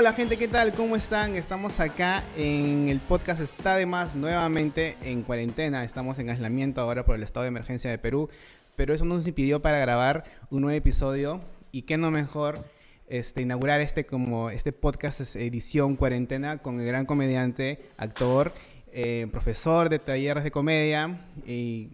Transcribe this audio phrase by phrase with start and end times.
[0.00, 0.70] Hola gente, ¿qué tal?
[0.74, 1.34] ¿Cómo están?
[1.34, 5.82] Estamos acá en el podcast Está de Más nuevamente en cuarentena.
[5.82, 8.30] Estamos en aislamiento ahora por el estado de emergencia de Perú,
[8.76, 11.40] pero eso no nos impidió para grabar un nuevo episodio
[11.72, 12.64] y qué no mejor
[13.08, 18.52] este, inaugurar este como este podcast edición cuarentena con el gran comediante, actor,
[18.92, 21.90] eh, profesor de talleres de comedia y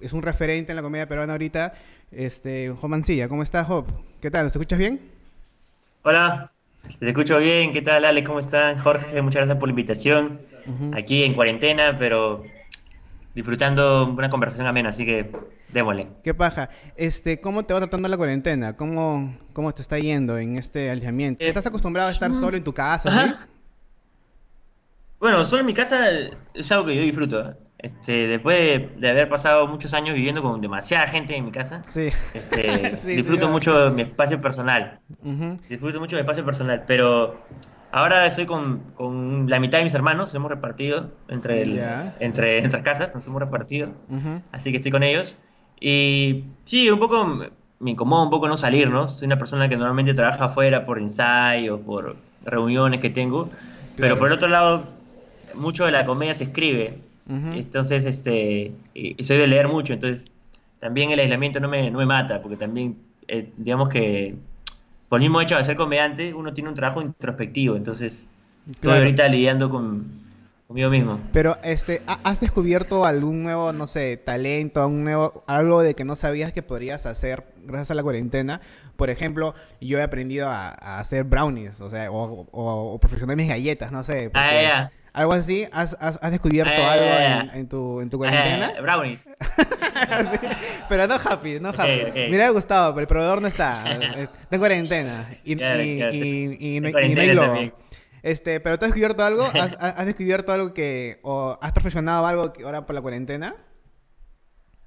[0.00, 1.74] es un referente en la comedia peruana ahorita,
[2.12, 3.28] este, Job Mancilla.
[3.28, 3.84] ¿Cómo estás, Job?
[4.20, 4.44] ¿Qué tal?
[4.44, 5.00] ¿Nos escuchas bien?
[6.04, 6.52] Hola,
[6.98, 7.72] te escucho bien.
[7.72, 8.24] ¿Qué tal, Ale?
[8.24, 8.78] ¿Cómo están?
[8.78, 10.40] Jorge, muchas gracias por la invitación.
[10.92, 12.42] Aquí en cuarentena, pero
[13.34, 15.30] disfrutando una conversación amena, así que
[15.72, 16.08] démosle.
[16.22, 16.68] Qué paja.
[16.96, 18.76] Este, ¿cómo te va tratando la cuarentena?
[18.76, 21.42] ¿Cómo, cómo te está yendo en este alejamiento?
[21.42, 23.48] ¿Estás acostumbrado a estar solo en tu casa?
[25.18, 26.10] Bueno, solo en mi casa
[26.54, 27.54] es algo que yo disfruto.
[27.78, 32.08] Este, después de, haber pasado muchos años viviendo con demasiada gente en mi casa, sí.
[32.34, 34.98] Este, disfruto mucho mi espacio personal.
[35.68, 37.40] Disfruto mucho mi espacio personal, pero
[37.92, 41.80] ahora estoy con, con, la mitad de mis hermanos, nos hemos repartido entre, el,
[42.18, 43.90] entre nuestras casas, nos hemos repartido,
[44.50, 45.36] así que estoy con ellos.
[45.80, 47.24] Y sí, un poco
[47.78, 49.06] me incomoda un poco no salir, ¿no?
[49.06, 53.50] Soy una persona que normalmente trabaja afuera por ensayos, por reuniones que tengo,
[53.96, 54.82] pero por el otro lado,
[55.54, 58.72] mucho de la comedia se escribe entonces, este,
[59.22, 60.24] soy de leer mucho, entonces
[60.78, 64.34] también el aislamiento no me, no me mata, porque también, eh, digamos que
[65.08, 68.26] por el mismo hecho de ser comediante, uno tiene un trabajo introspectivo, entonces
[68.70, 70.06] estoy ahorita lidiando con,
[70.66, 71.20] conmigo mismo.
[71.32, 76.14] Pero, este, ¿has descubierto algún nuevo, no sé, talento, algún nuevo, algo de que no
[76.14, 78.60] sabías que podrías hacer gracias a la cuarentena?
[78.96, 83.92] Por ejemplo, yo he aprendido a, hacer brownies, o sea, o, o, perfeccionar mis galletas,
[83.92, 84.30] no sé.
[84.34, 85.66] ah, ¿Algo así?
[85.72, 88.70] ¿Has, has, descubierto eh, algo en, tu, en tu cuarentena?
[88.70, 89.28] Eh, brownies.
[90.88, 92.02] pero no happy, no happy.
[92.10, 93.84] Okay, Me gustado, pero el proveedor no está.
[94.16, 95.28] Está en cuarentena.
[95.42, 97.56] Y, y, y, no, hay globo.
[98.22, 99.42] Este, ¿Pero tú has descubierto algo?
[99.42, 101.18] ¿Has, ¿Has, descubierto algo que...
[101.22, 103.56] o has perfeccionado algo ahora por la cuarentena?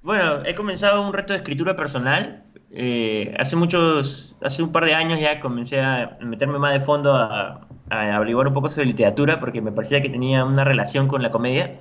[0.00, 2.44] Bueno, he comenzado un reto de escritura personal.
[2.70, 4.34] Eh, hace muchos...
[4.40, 8.48] Hace un par de años ya comencé a meterme más de fondo a, a averiguar
[8.48, 11.80] un poco sobre literatura porque me parecía que tenía una relación con la comedia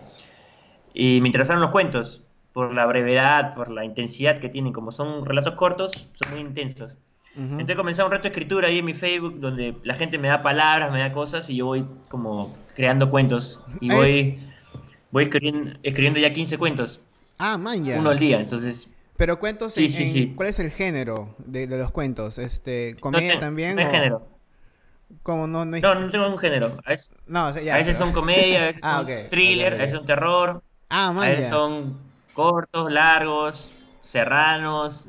[0.94, 2.22] y me interesaron los cuentos
[2.54, 6.98] por la brevedad, por la intensidad que tienen, como son relatos cortos, son muy intensos.
[7.34, 10.42] Entonces comencé un reto de escritura ahí en mi Facebook donde la gente me da
[10.42, 14.38] palabras, me da cosas y yo voy como creando cuentos y voy,
[15.12, 17.00] voy escribiendo, escribiendo ya 15 cuentos.
[17.38, 18.90] Ah, man, Uno al día, entonces...
[19.16, 20.34] Pero cuentos, sí, sí, sí.
[20.36, 22.38] ¿cuál es el género de, los cuentos?
[22.38, 23.76] Este, ¿Comedia también?
[23.78, 24.28] No género.
[25.24, 26.78] Como no, no, no, no tengo un género.
[26.86, 30.06] A veces, no, a veces son comedia, a veces ah, son thriller, a veces son
[30.06, 30.64] terror.
[30.90, 31.98] Ah, a veces son
[32.34, 33.72] cortos, largos,
[34.02, 35.06] serranos,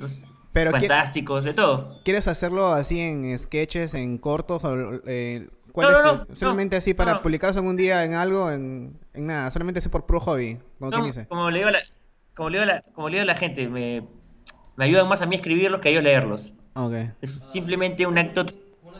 [0.53, 2.01] fantásticos, de todo.
[2.05, 4.63] ¿Quieres hacerlo así en sketches, en cortos?
[5.07, 6.39] Eh, ¿Cuál es?
[6.39, 8.51] ¿Solamente así para publicarlos algún día en algo?
[8.51, 10.59] En, en nada, solamente así por pro hobby.
[10.79, 11.27] Como, dice?
[11.29, 11.81] como le digo a la,
[12.35, 14.07] como le digo la, como le digo a la gente, me,
[14.77, 16.53] me ayudan más a mí escribirlos que a ellos leerlos.
[16.75, 17.11] Okay.
[17.21, 18.47] Es simplemente un acto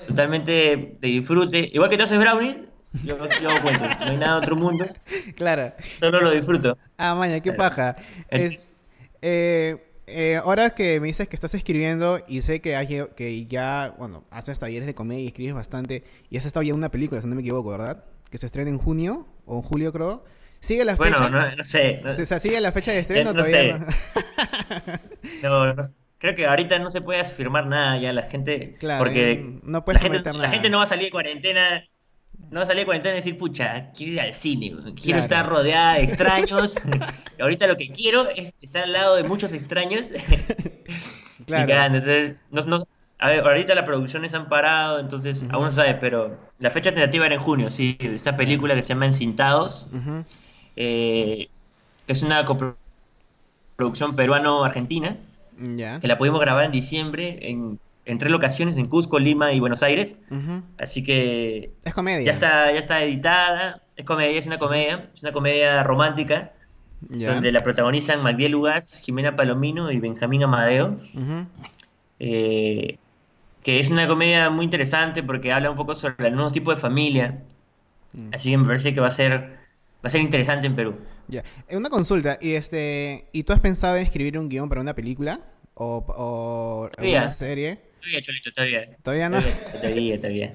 [0.07, 1.71] totalmente de disfrute.
[1.73, 2.69] Igual que tú haces brownie,
[3.05, 3.89] yo, yo hago cuentos.
[4.01, 4.85] No hay nada de otro mundo.
[5.37, 5.73] Claro.
[5.99, 6.77] Solo lo disfruto.
[6.99, 7.97] Ah, maña, qué paja.
[8.29, 8.75] Es,
[9.23, 9.77] eh,
[10.07, 14.25] eh, ahora que me dices que estás escribiendo y sé que, hay, que ya, bueno,
[14.31, 17.35] haces talleres de comedia y escribes bastante y has estado ya una película, si no
[17.35, 18.05] me equivoco, ¿verdad?
[18.31, 20.25] Que se estrena en junio o en julio, creo.
[20.61, 21.19] ¿Sigue la fecha?
[21.19, 22.01] Bueno, no, sé.
[22.05, 23.79] No, ¿Sigue la fecha de estreno eh, todavía?
[25.43, 25.83] no, no,
[26.23, 30.33] creo que ahorita no se puede afirmar nada ya la gente porque no la, gente,
[30.33, 31.85] la gente no va a salir de cuarentena
[32.51, 35.47] no va a salir de cuarentena y decir pucha quiero ir al cine quiero estar
[35.47, 36.75] rodeada de extraños
[37.43, 40.13] ahorita lo que quiero es estar al lado de muchos extraños.
[41.45, 41.97] Claro.
[41.97, 42.87] Entonces no,
[43.19, 47.27] a ver, ahorita las producciones han parado, entonces aún no sabes, pero la fecha tentativa
[47.27, 49.89] era en junio, sí, esta película que se llama Encintados,
[50.77, 51.49] eh,
[52.07, 55.17] que es una coproducción peruano-argentina,
[55.57, 57.79] que la pudimos grabar en diciembre en,
[58.19, 60.17] tres locaciones, en Cusco, Lima y Buenos Aires.
[60.79, 61.73] Así que...
[61.85, 62.25] Es comedia.
[62.25, 63.83] Ya está, ya está editada.
[63.97, 65.11] Es comedia, es una comedia.
[65.15, 66.53] Es una comedia romántica.
[67.01, 71.01] Donde la protagonizan Magdiel Lugas, Jimena Palomino y Benjamín Amadeo.
[72.19, 72.99] Eh,
[73.63, 76.81] que es una comedia muy interesante porque habla un poco sobre el nuevo tipo de
[76.81, 77.43] familia.
[78.13, 78.35] Mm.
[78.35, 79.63] Así que me parece que va a ser
[80.03, 80.97] va a ser interesante en Perú.
[81.29, 81.45] Ya.
[81.69, 84.95] Eh, una consulta, y este, ¿y tú has pensado en escribir un guion para una
[84.95, 85.41] película?
[85.83, 87.81] ¿O, o una serie?
[87.99, 88.97] Todavía, Cholito, todavía.
[89.03, 89.43] ¿Todavía no?
[89.81, 90.55] Todavía, todavía.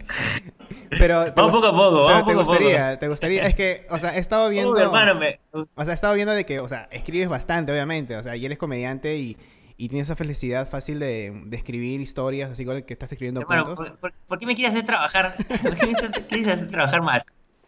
[0.89, 2.99] Pero vamos poco a poco, vamos te poco gustaría, poco.
[2.99, 6.45] te gustaría, es que, o sea, he estado viendo, o sea, he estado viendo de
[6.45, 9.37] que, o sea, escribes bastante, obviamente, o sea, y eres comediante y,
[9.75, 13.79] y tienes esa felicidad fácil de, escribir historias, así que estás escribiendo cuentos.
[14.27, 15.35] ¿por, qué me quieres hacer trabajar?
[15.37, 15.93] ¿Por qué me
[16.27, 17.23] quieres hacer trabajar más?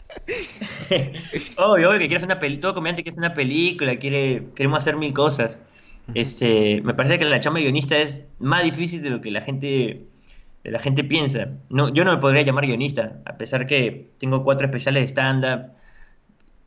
[1.58, 4.96] obvio, obvio que quieres una película, todo comediante quiere hacer una película, quiere, queremos hacer
[4.96, 5.60] mil cosas.
[6.14, 10.06] Este, me parece que la chamba guionista es más difícil de lo que la gente,
[10.64, 11.50] de la gente piensa.
[11.70, 15.72] No, yo no me podría llamar guionista, a pesar que tengo cuatro especiales de stand-up.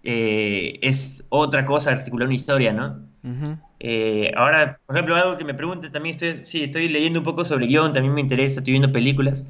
[0.04, 3.00] Eh, es otra cosa articular una historia, ¿no?
[3.78, 7.44] Eh, ahora, por ejemplo, algo que me pregunte, también estoy, sí, estoy leyendo un poco
[7.44, 9.44] sobre guion, también me interesa, estoy viendo películas,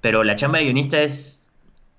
[0.00, 1.50] pero la chamba de guionista es,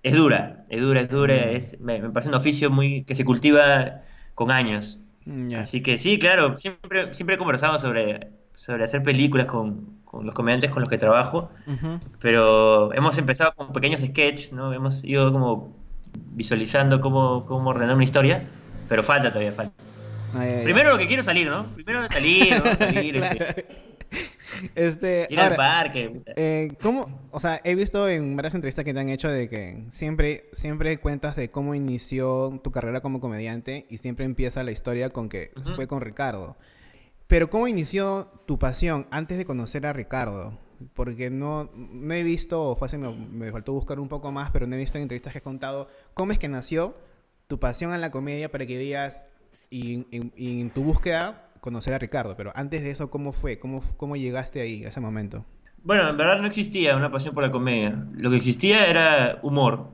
[0.04, 4.02] es dura, es dura, es dura, es, me, parece un oficio muy que se cultiva
[4.36, 4.98] con años.
[5.26, 10.36] Mm, Así que sí, claro, siempre, siempre he conversado sobre, sobre hacer películas con, los
[10.36, 11.50] comediantes con los que trabajo,
[12.20, 14.72] pero hemos empezado con pequeños sketches, ¿no?
[14.72, 15.76] Hemos ido como
[16.34, 18.44] visualizando cómo, cómo ordenar una historia,
[18.88, 19.74] pero falta todavía, falta.
[20.64, 21.66] Primero lo que quiero salir, ¿no?
[21.76, 22.74] Primero salir, ¿no?
[22.74, 23.66] salir este.
[24.76, 25.28] Este.
[25.30, 26.22] Ir al parque.
[26.36, 27.28] Eh, ¿Cómo?
[27.32, 31.00] O sea, he visto en varias entrevistas que te han hecho de que siempre, siempre
[31.00, 35.52] cuentas de cómo inició tu carrera como comediante y siempre empieza la historia con que
[35.76, 36.58] fue con Ricardo.
[37.28, 40.60] Pero ¿cómo inició tu pasión antes de conocer a Ricardo?
[40.94, 44.76] Porque no, no he visto, fue me, me faltó buscar un poco más, pero no
[44.76, 46.96] he visto en entrevistas que has contado cómo es que nació
[47.48, 49.24] tu pasión en la comedia para que digas,
[49.74, 53.58] y, en tu búsqueda conocer a Ricardo, pero antes de eso, ¿cómo fue?
[53.58, 55.46] ¿Cómo, cómo llegaste ahí, a ese momento?
[55.82, 58.06] Bueno, en verdad no existía una pasión por la comedia.
[58.18, 59.88] Lo que existía era humor,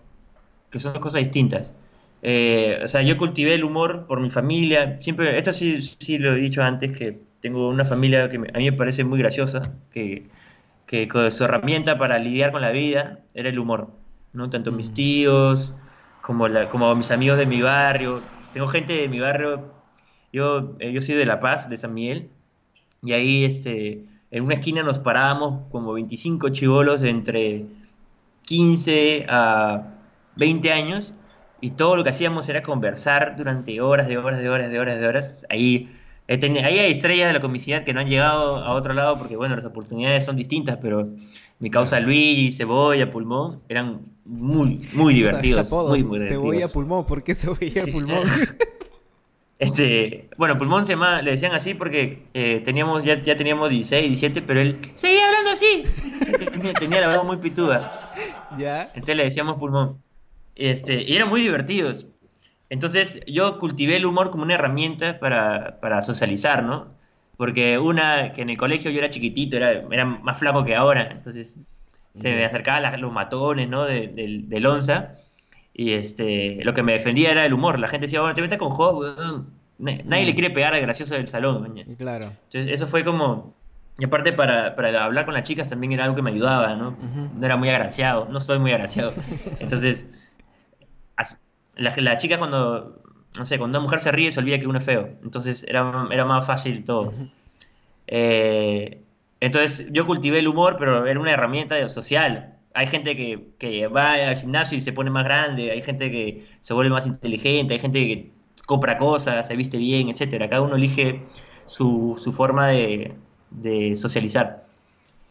[0.72, 1.72] que son dos cosas distintas.
[2.24, 5.00] Eh, o sea, yo cultivé el humor por mi familia.
[5.00, 8.72] Siempre, esto sí, sí lo he dicho antes, que tengo una familia que a mí
[8.72, 9.62] me parece muy graciosa,
[9.92, 10.28] que,
[10.88, 13.92] que su herramienta para lidiar con la vida era el humor.
[14.34, 14.50] ¿no?
[14.50, 14.94] Tanto mis mm.
[14.96, 15.74] tíos
[16.24, 18.22] como, la, como mis amigos de mi barrio
[18.54, 19.72] tengo gente de mi barrio,
[20.32, 22.30] yo, eh, yo soy de La Paz, de San Miguel,
[23.04, 27.66] y ahí este, en una esquina nos parábamos como 25 chivolos entre
[28.46, 29.84] 15 a
[30.36, 31.14] 20 años,
[31.62, 35.00] y todo lo que hacíamos era conversar durante horas, de horas, de horas, de horas,
[35.00, 35.46] de horas.
[35.50, 35.90] Ahí,
[36.28, 39.56] ahí hay estrellas de la comicidad que no han llegado a otro lado porque, bueno,
[39.56, 41.10] las oportunidades son distintas, pero
[41.60, 45.70] mi causa Luis, Cebolla, Pulmón, eran muy, muy divertidos.
[45.70, 48.24] muy, muy Cebolla Pulmón, ¿por qué Cebolla Pulmón?
[49.60, 54.08] Este, bueno, Pulmón se llama, le decían así porque eh, teníamos, ya, ya teníamos 16,
[54.08, 55.84] 17, pero él seguía hablando así.
[56.80, 58.14] tenía, la voz muy pituda.
[58.58, 58.84] ¿Ya?
[58.94, 60.02] Entonces le decíamos Pulmón.
[60.56, 62.06] Este, y eran muy divertidos.
[62.70, 66.88] Entonces yo cultivé el humor como una herramienta para, para socializar, ¿no?
[67.36, 71.10] Porque una, que en el colegio yo era chiquitito, era, era más flaco que ahora,
[71.12, 71.58] entonces
[72.14, 73.86] se me acercaban los matones, ¿no?
[73.86, 74.08] De,
[74.46, 75.16] del onza.
[75.80, 77.80] Y este, lo que me defendía era el humor.
[77.80, 79.16] La gente decía, bueno, te metas con Job,
[79.78, 82.34] Nadie le quiere pegar al gracioso del salón, Claro.
[82.52, 83.56] Entonces, eso fue como.
[83.98, 86.98] Y aparte, para, para hablar con las chicas también era algo que me ayudaba, ¿no?
[87.34, 89.14] No era muy agraciado, no soy muy agraciado.
[89.62, 90.06] Entonces,
[91.78, 93.02] la, la chica cuando
[93.38, 95.12] no sé, cuando una mujer se ríe se olvida que uno es feo.
[95.24, 97.14] Entonces era, era más fácil todo.
[98.08, 99.02] Eh,
[99.40, 102.59] entonces yo cultivé el humor, pero era una herramienta social.
[102.74, 106.48] Hay gente que, que, va al gimnasio y se pone más grande, hay gente que
[106.62, 108.32] se vuelve más inteligente, hay gente que
[108.66, 110.50] compra cosas, se viste bien, etcétera.
[110.50, 111.24] Cada uno elige
[111.66, 113.16] su, su forma de,
[113.52, 114.66] de socializar.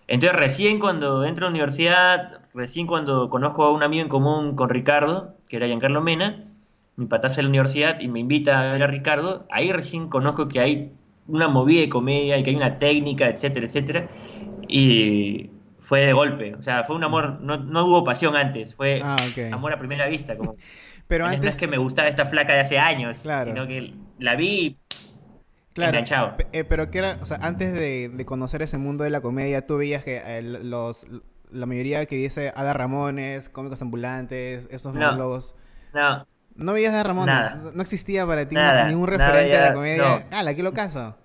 [0.08, 4.56] Entonces recién cuando entro a la universidad, recién cuando conozco a un amigo en común
[4.56, 6.44] con Ricardo, que era Giancarlo Mena,
[6.96, 10.48] mi pataza en la universidad y me invita a ver a Ricardo, ahí recién conozco
[10.48, 10.92] que hay
[11.28, 14.08] una movida de comedia y que hay una técnica, etcétera, etcétera.
[14.66, 15.50] Y
[15.88, 19.16] fue de golpe, o sea, fue un amor, no, no hubo pasión antes, fue ah,
[19.52, 20.36] amor a primera vista.
[20.36, 20.54] Como,
[21.08, 21.44] pero antes...
[21.44, 24.76] No es que me gustaba esta flaca de hace años, sino que la vi
[25.72, 26.34] Claro, enganchado.
[26.52, 29.78] Eh, pero que era, o sea, antes de, conocer ese mundo de la comedia, tú
[29.78, 31.06] veías que eh, los,
[31.50, 35.54] la mayoría que dice Ada Ramones, cómicos ambulantes, esos no, monólogos.
[35.94, 37.30] No, no veías a Ramón,
[37.74, 38.56] no existía para ti
[38.88, 40.26] ningún referente de comedia.
[40.32, 41.16] Ah, la que lo caso.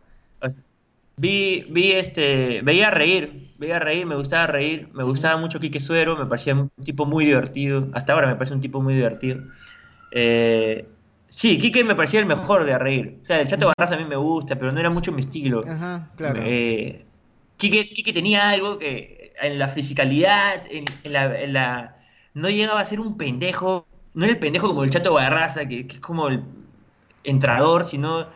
[1.17, 6.15] vi, vi este, veía reír, veía reír, me gustaba reír, me gustaba mucho Quique Suero,
[6.15, 9.41] me parecía un tipo muy divertido, hasta ahora me parece un tipo muy divertido.
[10.11, 10.87] Eh,
[11.27, 13.17] sí, Quique me parecía el mejor de reír.
[13.21, 15.61] O sea, el Chato Barras a mí me gusta, pero no era mucho mi estilo.
[15.67, 16.41] Ajá, claro.
[16.43, 17.05] Eh,
[17.57, 21.97] Quique, tenía algo que en la fisicalidad, en, la, en la...
[22.33, 25.81] No llegaba a ser un pendejo no era el pendejo como el chato Barraza, que,
[25.81, 26.43] es como el
[27.23, 28.27] entrador, sino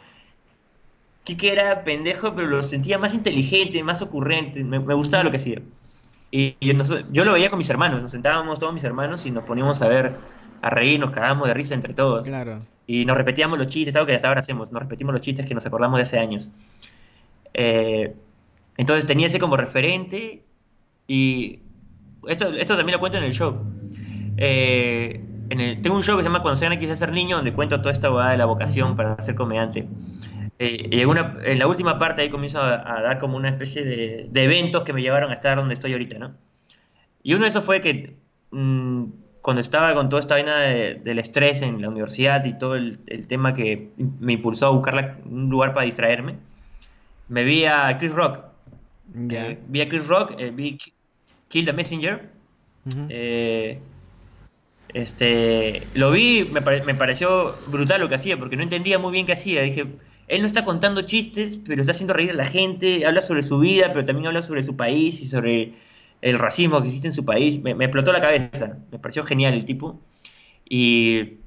[1.36, 5.62] que era pendejo, pero lo sentía más inteligente, más ocurrente, me, gustaba lo que hacía.
[6.32, 6.56] Y,
[7.12, 9.88] yo lo veía con mis hermanos, nos sentábamos todos mis hermanos y nos poníamos a
[9.88, 10.16] ver,
[10.62, 12.26] a reír, nos cagábamos de risa entre todos.
[12.26, 12.62] Claro.
[12.86, 15.54] Y nos repetíamos los chistes, algo que hasta ahora hacemos, nos repetimos los chistes que
[15.54, 16.52] nos acordamos de hace años.
[17.54, 18.16] Eh,
[18.78, 20.44] Entonces tenía ese como referente
[21.08, 21.60] y
[22.28, 23.58] esto, esto también lo cuento en el show.
[24.38, 27.80] Eh, en tengo un show que se llama Cuando sean quise ser niño, donde cuento
[27.80, 29.88] toda esta boda de la vocación para ser comediante.
[30.60, 33.84] Eh, y en, una, en, la última parte ahí comienzo a, dar como una especie
[33.84, 36.36] de, de, eventos que me llevaron a estar donde estoy ahorita, ¿no?
[37.22, 38.16] Y uno de esos fue que
[38.52, 39.06] mmm,
[39.48, 43.28] cuando estaba con toda esta vaina del estrés en la universidad y todo el, el
[43.28, 46.36] tema que me impulsó a buscar un lugar para distraerme,
[47.30, 48.40] me vi a Chris Rock.
[49.16, 50.78] Eh, vi a Chris Rock, eh, vi
[51.48, 52.30] Kill the Messenger.
[53.10, 53.80] eh,
[54.94, 59.26] este, lo vi, me, me, pareció brutal lo que hacía, porque no entendía muy bien
[59.26, 59.62] qué hacía.
[59.62, 59.86] Dije,
[60.28, 63.60] él no está contando chistes, pero está haciendo reír a la gente, habla sobre su
[63.60, 65.74] vida, pero también habla sobre su país y sobre
[66.22, 67.62] el racismo que existe en su país.
[67.62, 70.02] Me, explotó la cabeza, me pareció genial el tipo.
[70.70, 71.38] Y,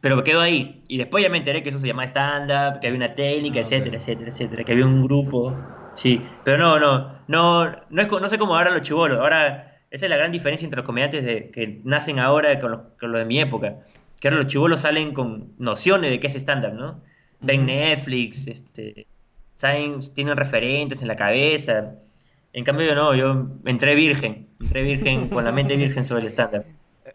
[0.00, 0.82] pero me quedó ahí.
[0.86, 3.62] Y después ya me enteré que eso se llama stand-up, que había una técnica, ah,
[3.62, 5.56] etcétera, etcétera, etcétera, que había un grupo.
[5.94, 9.18] Sí, pero no, no, no, no, es, no sé cómo ahora los chivolos.
[9.18, 12.80] Ahora esa es la gran diferencia entre los comediantes de, que nacen ahora con los,
[13.00, 13.76] con los de mi época.
[14.20, 17.00] Que ahora los chivolos salen con nociones de qué es estándar, ¿no?
[17.44, 19.06] Ven Netflix, este,
[19.52, 21.94] saben, tienen referentes en la cabeza.
[22.52, 26.26] En cambio yo no, yo entré virgen, entré virgen con la mente virgen sobre el
[26.28, 26.64] estándar.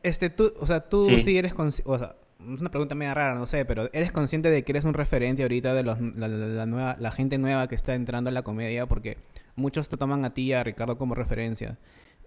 [0.03, 2.15] Este, tú, o sea, tú sí, eres consciente, o sea,
[2.53, 5.41] es una pregunta media rara, no sé, pero ¿eres consciente de que eres un referente
[5.41, 8.85] ahorita de los, la, la, nueva, la gente nueva que está entrando a la comedia?
[8.85, 9.17] Porque
[9.55, 11.77] muchos te toman a ti y a Ricardo como referencia.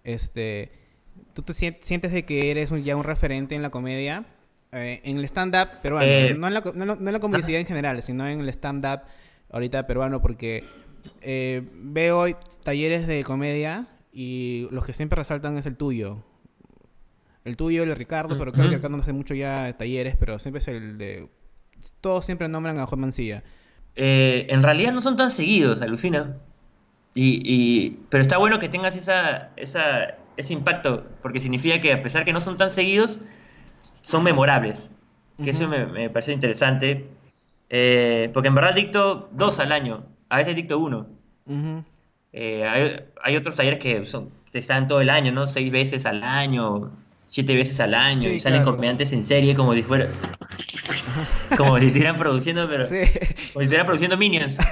[0.05, 0.73] Este,
[1.35, 4.27] ¿Tú te sientes de que eres ya un referente en la comedia?
[4.75, 8.03] Eh, en el stand-up peruano, eh, no, en la, no, en la comunidad en general,
[8.03, 9.03] sino en el stand-up
[9.51, 10.65] ahorita peruano, porque
[11.21, 12.25] eh, veo
[12.63, 16.25] talleres de comedia y los que siempre resaltan es el tuyo.
[17.45, 20.39] El tuyo, el de Ricardo, pero creo que Ricardo no hace mucho ya talleres, pero
[20.39, 21.29] siempre es el de...
[22.01, 23.43] Todos siempre nombran a Juan Mancilla.
[23.95, 26.37] en realidad no son tan seguidos, alucina.
[27.15, 32.25] Y, pero está bueno que tengas esa, esa, ese impacto, porque significa que a pesar
[32.25, 33.21] que no son tan seguidos,
[34.03, 34.91] son memorables.
[35.43, 37.09] Que eso me, parece interesante.
[37.69, 41.07] Eh, porque en verdad dicto dos al año, a veces dicto uno.
[42.33, 45.47] Eh, hay, hay, otros talleres que son, están todo el año, ¿no?
[45.47, 46.91] Seis veces al año,
[47.27, 50.09] siete veces al año, y salen comediantes en serie como si fuera.
[51.57, 52.85] como si estuvieran produciendo, pero.
[52.85, 54.59] Como si estuvieran produciendo Minions.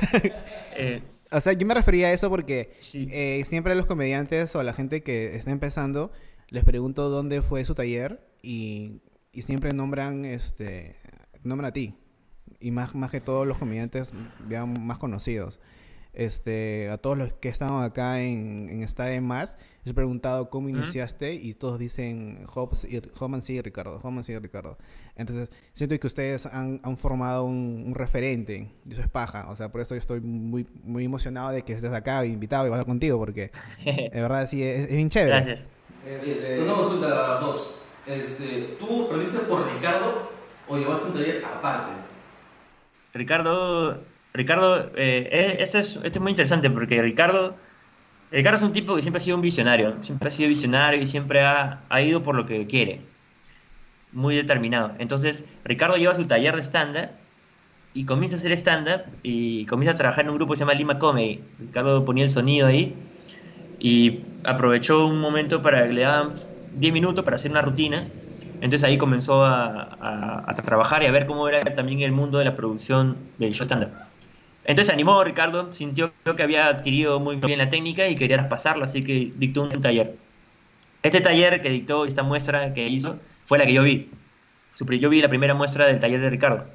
[0.82, 4.60] Eh, o sea, yo me refería a eso porque eh, siempre a los comediantes o
[4.60, 6.10] a la gente que está empezando
[6.48, 9.00] les pregunto dónde fue su taller y,
[9.32, 10.96] y siempre nombran este
[11.42, 11.94] nombran a ti
[12.60, 14.12] y más más que todos los comediantes
[14.46, 15.60] vean más conocidos
[16.12, 20.68] este, a todos los que están acá en, en Estadio Más, les he preguntado cómo
[20.68, 24.76] iniciaste y todos dicen Hobbs y, Hobbs y Ricardo, Hobbs y Ricardo.
[25.14, 29.70] Entonces, siento que ustedes han, han formado un, referente, y eso es paja, o sea,
[29.70, 33.18] por eso yo estoy muy, muy emocionado de que estés acá, invitado y hablar contigo,
[33.18, 33.52] porque
[33.84, 35.44] de verdad sí, es, es bien chévere.
[35.44, 35.66] Gracias.
[36.06, 37.76] Este, una consulta, Hobbs.
[38.06, 40.30] Este, ¿Tú aprendiste por Ricardo
[40.68, 41.92] o llevaste un taller aparte?
[43.12, 44.00] Ricardo
[44.32, 47.56] Ricardo, eh, esto, es, es muy interesante porque Ricardo,
[48.30, 51.06] Ricardo es un tipo que siempre ha sido un visionario, siempre ha sido visionario y
[51.06, 53.00] siempre ha, ha ido por lo que quiere,
[54.12, 54.92] muy determinado.
[54.98, 57.10] Entonces, Ricardo lleva su taller de stand-up
[57.92, 60.74] y comienza a hacer stand-up y comienza a trabajar en un grupo que se llama
[60.74, 61.42] Lima Comedy.
[61.58, 62.94] Ricardo ponía el sonido ahí
[63.80, 66.34] y aprovechó un momento para que le daban
[66.72, 68.04] 10 minutos para hacer una rutina
[68.60, 72.54] entonces ahí comenzó a, trabajar y a ver cómo era también el mundo de la
[72.54, 73.90] producción del show stand-up.
[74.64, 78.84] Entonces se animó Ricardo, sintió que había adquirido muy bien la técnica y quería pasarla,
[78.84, 80.16] así que dictó un taller.
[81.02, 84.10] Este taller que dictó, esta muestra que hizo, fue la que yo vi.
[84.78, 86.66] Yo vi la primera muestra del taller de Ricardo.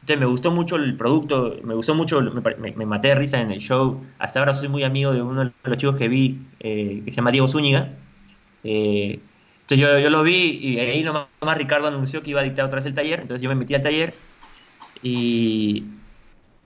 [0.00, 3.60] Entonces me gustó mucho el producto, me gustó mucho, me, maté de risa en el
[3.60, 4.04] show.
[4.18, 7.16] Hasta ahora soy muy amigo de uno de los chicos que vi, eh, que se
[7.16, 7.92] llama Diego Zúñiga.
[8.66, 9.20] Eh,
[9.62, 12.76] entonces yo, yo, lo vi y ahí nomás, Ricardo anunció que iba a dictar otra
[12.76, 13.20] vez el taller.
[13.20, 14.14] Entonces yo me metí al taller
[15.02, 15.84] y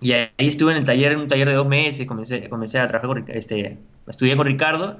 [0.00, 2.86] y ahí estuve en el taller, en un taller de dos meses, comencé, comencé a
[2.86, 4.98] trabajar con, este, estudié con Ricardo,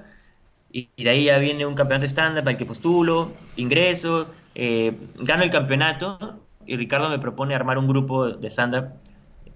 [0.71, 5.43] y, de ahí ya viene un campeonato estándar para el que postulo, ingreso, eh, gano
[5.43, 8.91] el campeonato, y Ricardo me propone armar un grupo de stand-up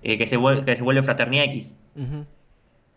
[0.03, 1.77] eh, que, se vuelve, que se vuelve Fraternidad X.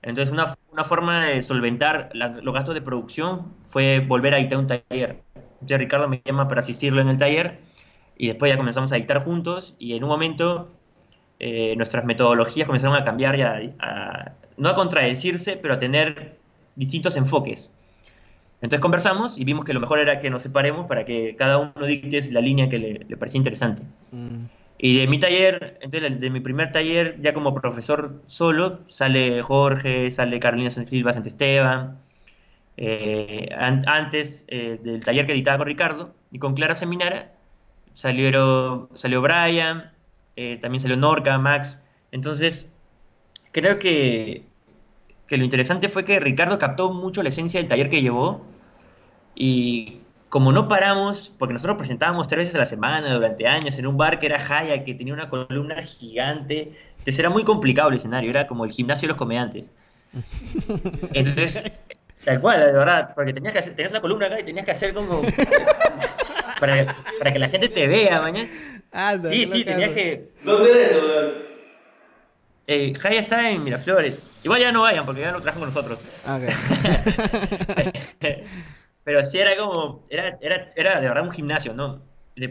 [0.07, 5.21] Entonces, una, forma de solventar los gastos de producción fue volver a dictar un taller.
[5.35, 7.59] Entonces, Ricardo me llama para asistirlo en el taller,
[8.17, 10.71] y después ya comenzamos a dictar juntos, y en un momento
[11.39, 16.37] eh, nuestras metodologías comenzaron a cambiar y a, no a contradecirse, pero a tener
[16.77, 17.69] distintos enfoques.
[18.61, 21.85] Entonces conversamos y vimos que lo mejor era que nos separemos para que cada uno
[21.85, 23.83] dicte la línea que le, parecía interesante.
[24.13, 24.45] Mm.
[24.79, 30.12] Y de mi taller, entonces de mi primer taller, ya como profesor solo, sale Jorge,
[30.12, 32.00] sale Carolina Silva Santesteban,
[32.77, 37.34] eh, antes eh, del taller que editaba con Ricardo, y con Clara Seminara,
[37.96, 39.91] salió, salió Brian,
[40.36, 41.81] eh, también salió Norca, Max.
[42.12, 42.69] Entonces,
[43.51, 44.46] creo que,
[45.27, 48.46] que lo interesante fue que Ricardo captó mucho la esencia del taller que llevó,
[49.36, 53.88] y como no paramos, porque nosotros presentábamos tres veces a la semana durante años en
[53.88, 57.96] un bar que era Jaya, que tenía una columna gigante, entonces era muy complicado el
[57.96, 59.65] escenario, era como el gimnasio de los comediantes.
[61.13, 61.63] Entonces,
[62.25, 64.72] tal cual, de verdad, porque tenías que hacer, tenías la columna acá y tenías que
[64.72, 65.22] hacer como...
[66.60, 68.50] para, para que la gente te vea mañana.
[68.91, 70.31] Ah, sí, sí, tenías que...
[70.43, 71.48] ¿Dónde eres, eso?
[72.67, 74.22] Eh, Jaya está en Miraflores.
[74.43, 76.00] Igual ya no vayan porque ya no trabajan con nosotros.
[76.25, 76.53] Okay.
[79.07, 82.01] Pero sí era como, era, era, era de verdad un gimnasio, ¿no?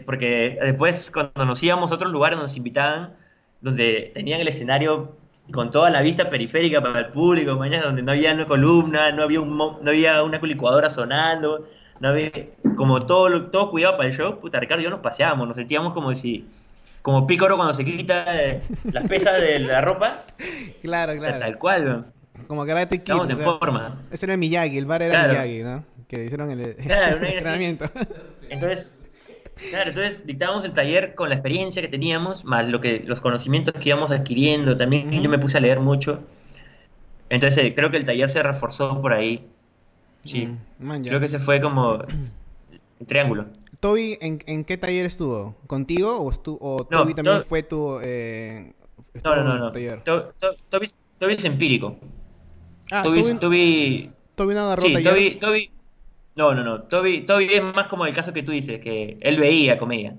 [0.07, 3.15] Porque después cuando nos íbamos a otros lugares nos invitaban,
[3.61, 5.15] donde tenían el escenario
[5.51, 9.21] con toda la vista periférica para el público, mañana donde no había una columna, no
[9.21, 11.67] había, un, no había una licuadora sonando,
[11.99, 12.31] no había
[12.75, 15.93] como todo, todo cuidado para el show, puta Ricardo y yo nos paseábamos, nos sentíamos
[15.93, 16.47] como si,
[17.03, 20.23] como Pícoro cuando se quita eh, las pesas de la ropa.
[20.81, 21.39] Claro, claro.
[21.39, 22.05] Tal cual,
[22.47, 23.13] Como Karate Kid.
[23.13, 24.01] Estamos en forma.
[24.11, 25.97] Ese era Miyagi, el bar era Miyagi, ¿no?
[26.07, 27.85] que hicieron el, entrenamiento.
[28.49, 28.95] Entonces,
[29.69, 33.73] claro, entonces dictábamos el taller con la experiencia que teníamos, más lo que, los conocimientos
[33.73, 34.77] que íbamos adquiriendo.
[34.77, 36.21] También yo me puse a leer mucho.
[37.29, 39.45] Entonces eh, creo que el taller se reforzó por ahí.
[40.23, 40.47] Sí.
[40.79, 41.99] Mm, creo que ese fue como
[42.99, 43.47] el triángulo.
[43.81, 45.55] Toby, ¿en, qué taller estuvo?
[45.67, 47.99] ¿Contigo o, estuvo, o Toby también fue tu...
[48.01, 48.73] Eh,
[49.23, 49.57] no, no, no.
[49.57, 49.71] no.
[49.73, 50.03] Taller?
[50.03, 50.87] Toby,
[51.33, 51.97] es empírico.
[52.91, 55.71] Ah, Toby, Toby, Toby, no agarró sí, Toby, Toby,
[56.35, 56.81] no, no, no.
[56.83, 60.15] Toby, Toby es más como el caso que tú dices, que él veía comedia.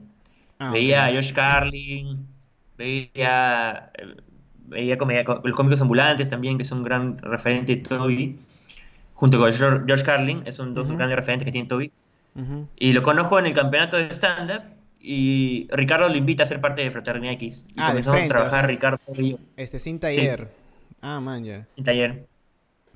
[0.58, 2.26] Ah, veía a Josh Carlin,
[2.76, 3.90] veía,
[4.66, 8.36] veía comedia, los cómicos ambulantes también, que es un gran referente de Toby,
[9.14, 11.92] junto con George Carlin, son dos grandes referentes que tiene Toby.
[12.76, 14.62] Y lo conozco en el campeonato de stand-up
[15.00, 17.64] y Ricardo lo invita a ser parte de Fraternidad X.
[17.70, 19.38] Y ah, comenzamos a trabajar Ricardo y yo.
[19.56, 20.48] Este, sin taller.
[21.00, 21.66] Ah, man, ya.
[21.74, 22.27] Sin taller.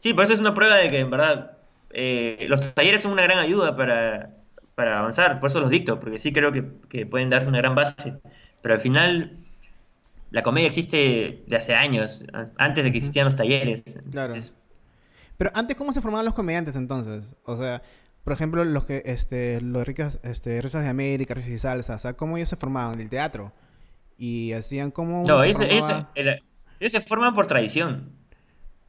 [0.02, 1.58] Sí, por eso es una prueba de que en verdad
[1.90, 4.34] eh, los talleres son una gran ayuda para,
[4.76, 8.14] avanzar, por eso los dicto, porque sí creo que, pueden dar una gran base.
[8.62, 9.38] Pero al final,
[10.32, 12.26] la comedia existe de hace años,
[12.58, 13.84] antes de que existieran los talleres.
[14.10, 14.34] Claro.
[15.38, 17.36] Pero antes, ¿cómo se formaban los comediantes entonces?
[17.44, 17.80] O sea,
[18.24, 21.98] por ejemplo, los que, este, los ricos, este, risas de América, risas y salsa, o
[22.00, 22.98] sea, ¿cómo ellos se formaban?
[22.98, 23.52] ¿El teatro?
[24.18, 25.24] Y hacían como...
[25.24, 25.58] No, ellos
[26.88, 28.20] se forman por tradición.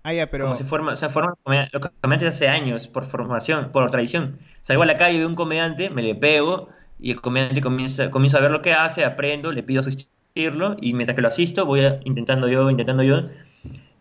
[0.03, 0.55] Ah, ya, pero...
[0.57, 1.35] se forma, se forman
[1.71, 4.37] los comediantes hace años, por formación, por tradición.
[4.61, 6.67] Salgo a la calle, veo un comediante, me le pego,
[6.99, 10.93] y el comediante comienza, comienza a ver lo que hace, aprendo, le pido asistirlo, y
[10.93, 13.29] mientras que lo asisto, voy intentando yo, intentando yo.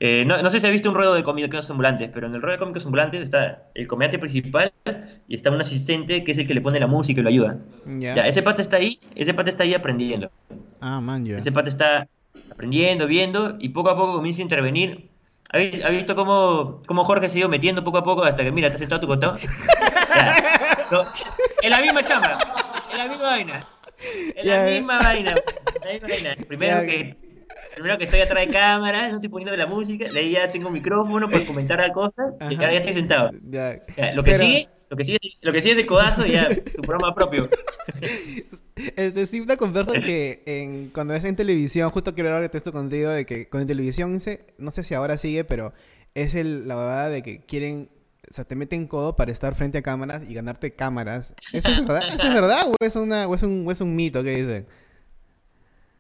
[0.01, 2.55] Eh, no, sé si has visto un ruedo de cómicos ambulantes, pero en el ruedo
[2.55, 4.73] de cómicos ambulantes está el comediante principal
[5.29, 7.59] y está un asistente que es el que le pone la música y lo ayuda.
[7.87, 10.33] Ya, ese pata está ahí, ese pata está ahí aprendiendo.
[10.81, 11.39] Ah, man, ya.
[11.39, 12.09] Ese pata está
[12.51, 15.12] aprendiendo, viendo, y poco a poco comienza a intervenir
[15.53, 18.69] ¿Has visto cómo, cómo, Jorge se ha ido metiendo poco a poco hasta que, mira,
[18.69, 19.35] te has sentado a tu costado?
[21.63, 22.39] es la misma chamba,
[22.91, 23.67] es la misma vaina.
[24.35, 25.35] Es la misma vaina.
[25.85, 26.37] La misma vaina.
[26.49, 27.17] Primero que
[27.75, 30.69] primero que estoy atrás de cámara, no estoy poniendo la música, de ahí ya tengo
[30.69, 33.31] un micrófono para comentar cosas, y ahora ya estoy sentado.
[34.15, 36.83] lo que sigue, lo que sigue, lo que sigue es de codazo y ya su
[36.83, 37.49] programa propio.
[38.97, 42.73] Este, sí, una conversa que en, cuando es en televisión, justo quiero hablar de esto
[42.73, 44.19] contigo, de que con televisión,
[44.59, 45.73] no sé si ahora sigue, pero
[46.15, 47.91] es el, la verdad de que quieren,
[48.31, 51.35] o sea, te meten codo para estar frente a cámaras y ganarte cámaras.
[51.53, 52.03] ¿Eso es verdad?
[52.13, 54.67] ¿Eso es verdad o es, una, o es, un, o es un mito que dicen?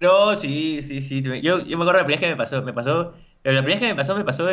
[0.00, 1.22] No, sí, sí, sí.
[1.22, 2.62] Yo, yo me acuerdo la primera vez que me pasó.
[2.62, 4.50] Me pasó, la primera vez que me pasó, me pasó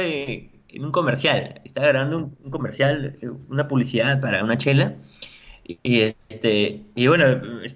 [0.70, 1.62] en un comercial.
[1.66, 3.18] Estaba grabando un, un comercial,
[3.50, 4.96] una publicidad para una chela.
[5.84, 7.26] Y, este, y bueno,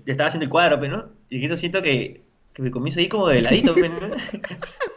[0.06, 1.10] estaba haciendo el cuadro, pero ¿no?
[1.30, 2.22] Y eso siento que,
[2.54, 4.10] que me comienzo ahí como de ladito, pues, ¿no?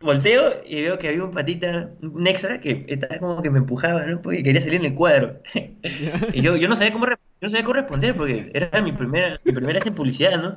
[0.00, 4.04] volteo y veo que había un patita, un extra, que estaba como que me empujaba,
[4.06, 4.20] ¿no?
[4.20, 5.40] Porque quería salir en el cuadro.
[6.32, 9.52] y yo, yo no sabía cómo no sabía cómo responder, porque era mi primera, mi
[9.52, 10.56] primera vez en publicidad, ¿no?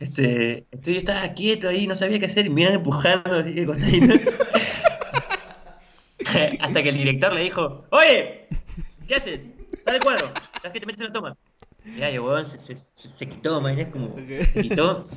[0.00, 3.52] Este, entonces yo estaba quieto ahí, no sabía qué hacer, y me iban empujando así
[3.52, 4.14] de costadito.
[6.60, 8.48] Hasta que el director le dijo, oye,
[9.06, 9.48] ¿qué haces?
[9.84, 10.26] Sale el cuadro,
[10.60, 11.36] ¿sabes que te metes en la toma?
[11.98, 15.06] Ya llegó, se, se, se, quitó, man, es como, se quitó.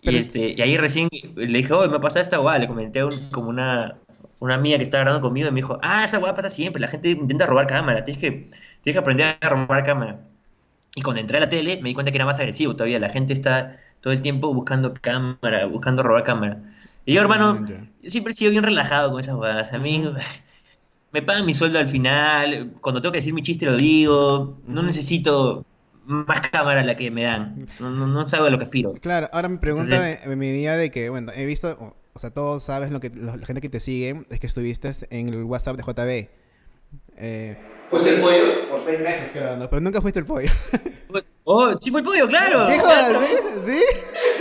[0.00, 3.02] Y, este, y ahí recién le dije, oye, me ha pasado esta guay, le comenté
[3.02, 3.98] un, como una,
[4.38, 6.86] una amiga que estaba grabando conmigo y me dijo, ah, esa guay pasa siempre, la
[6.86, 8.30] gente intenta robar cámara, tienes que,
[8.82, 10.20] tienes que aprender a robar cámara.
[10.94, 13.10] Y cuando entré a la tele me di cuenta que era más agresivo todavía, la
[13.10, 16.62] gente está, todo el tiempo buscando cámara, buscando robar cámara.
[17.08, 17.66] Y yo, hermano,
[18.02, 19.72] yo siempre he sido bien relajado con esas jugadas.
[19.72, 20.04] A mí
[21.10, 24.82] me pagan mi sueldo al final, cuando tengo que decir mi chiste lo digo, no
[24.82, 25.64] necesito
[26.04, 27.66] más cámara la que me dan.
[27.80, 28.92] No, no, no de lo que aspiro.
[29.00, 32.64] Claro, ahora me pregunta de, mi día de que, bueno, he visto, o sea, todos
[32.64, 35.84] sabes lo que la gente que te sigue es que estuviste en el WhatsApp de
[35.84, 36.28] JB.
[37.16, 38.68] Eh, ¿Fuiste el pollo?
[38.68, 40.50] Por seis meses, creo, pero nunca fuiste el pollo.
[41.44, 42.66] oh, sí fue el pollo, claro.
[42.66, 43.72] ¿Qué jodas, sí?
[43.72, 43.82] ¿Sí?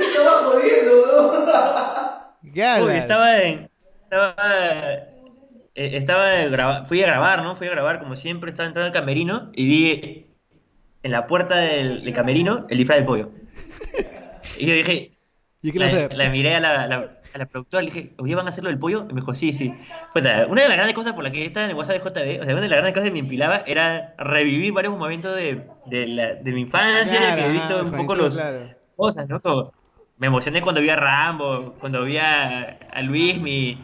[0.04, 2.07] estaba jodiendo, ¿no?
[2.54, 3.70] ¿Qué estaba en...
[4.04, 4.36] Estaba...
[5.76, 7.56] Eh, estaba fui a grabar, ¿no?
[7.56, 10.28] Fui a grabar como siempre, estaba entrando al camerino y vi
[11.04, 13.32] en la puerta del, camerino el disfraz del pollo.
[14.58, 15.12] Y yo dije,
[15.62, 18.46] ¿Y qué la, la miré a la, a la, productora y le dije, oye, ¿van
[18.46, 19.06] a hacerlo del pollo?
[19.10, 19.74] Y me dijo, sí, sí.
[20.14, 22.42] Pues, una de las grandes cosas por las que estaba en el WhatsApp de JB,
[22.42, 25.68] o sea, una de las grandes cosas que me empilaba era revivir varios momentos de,
[25.88, 28.40] de, la, de mi infancia, que he visto un poco los
[28.96, 29.42] cosas, ¿no?
[29.42, 29.74] Como,
[30.18, 33.78] me emocioné cuando vi a Rambo, cuando vi a, a Luis, mi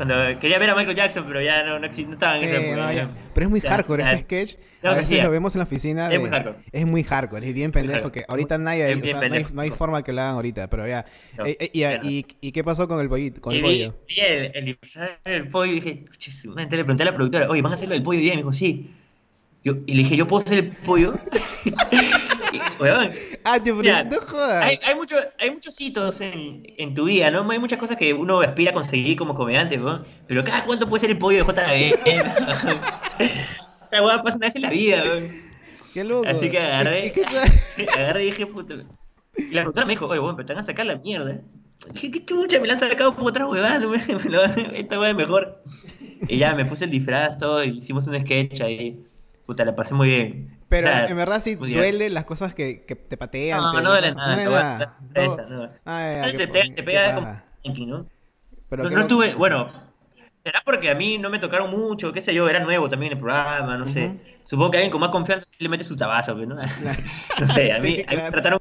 [0.00, 3.10] cuando quería ver a Michael Jackson, pero ya no, no, no estaba en ese no,
[3.34, 4.54] Pero es muy hardcore ese sketch.
[4.82, 6.10] a veces lo vemos en la oficina.
[6.10, 6.56] es muy hardcore.
[6.72, 8.10] Es muy hardcore, es bien pendejo.
[8.10, 10.88] Que ahorita nadie, o sea, no, hay, no, hay, forma que lo hagan ahorita, pero
[10.88, 11.04] ya.
[11.44, 13.94] Eh, eh, y, y, qué pasó con el, pollito, con el pollo?
[14.08, 14.78] Vi el, el,
[15.24, 16.06] el, pollo y dije,
[16.44, 18.20] le pregunté a la productora, oye, ¿van a hacerlo del pollo?
[18.20, 18.94] Y me dijo, sí.
[19.62, 21.12] Yo, y le dije, ¿yo puedo hacer el pollo?
[23.44, 24.64] ah, te no jodas.
[24.64, 27.48] Hay, hay, mucho, hay muchos hitos en, en, tu vida, ¿no?
[27.50, 30.04] Hay muchas cosas que uno aspira a conseguir como comediante, ¿no?
[30.26, 31.98] Pero cada cuánto puede ser el pollo de JB.
[33.84, 35.28] Esta hueá pasa una vez en la vida, ¿no?
[35.92, 36.28] Qué loco.
[36.28, 37.12] Así que agarré,
[37.96, 38.74] agarré y dije, puta.
[39.36, 41.40] Y la productora me dijo, oye, bueno, pero te van a sacar la mierda.
[41.92, 43.80] Dije, qué chucha, me la han sacado por otra huevada,
[44.74, 45.62] esta hueá es mejor.
[46.28, 49.02] Y ya me puse el disfraz, todo, y hicimos un sketch ahí.
[49.46, 50.59] Puta, la pasé muy bien.
[50.70, 53.60] Pero en verdad sí duele las cosas que, que te patean.
[53.60, 54.96] No, no duele nada.
[55.14, 55.68] No
[56.32, 58.06] Te, pega como ¿no?
[58.70, 59.68] Pero no, tuve, bueno,
[60.38, 63.18] será porque a mí no me tocaron mucho, qué sé yo, era nuevo también el
[63.18, 64.12] programa, no sé.
[64.44, 66.54] Supongo que alguien con más confianza sí le mete su tabazo, ¿no?
[67.40, 68.60] no sé, a mí, a mí me trataron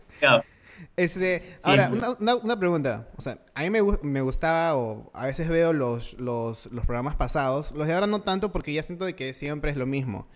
[0.97, 3.07] Este, ahora, una, una, pregunta.
[3.17, 7.15] O sea, a mí me, me gustaba, o a veces veo los, los, los programas
[7.15, 7.71] pasados.
[7.71, 10.27] Los de ahora no tanto porque ya siento de que siempre es lo mismo.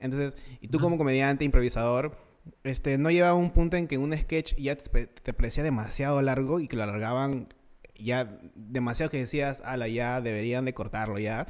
[0.00, 2.16] Entonces, y tú como comediante, improvisador,
[2.64, 6.68] este, no llevaba un punto en que un sketch ya te, parecía demasiado largo y
[6.68, 7.48] que lo alargaban
[7.98, 11.46] ya demasiado que decías, ala, ya deberían de cortarlo ya.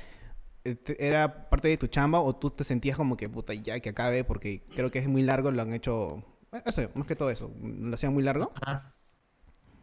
[0.65, 3.91] Este, ¿Era parte de tu chamba o tú te sentías como que, puta, ya que
[3.91, 6.25] acabe porque creo que es muy largo, lo han hecho...
[6.65, 8.53] Eso, más que todo eso, ¿lo hacían muy largo?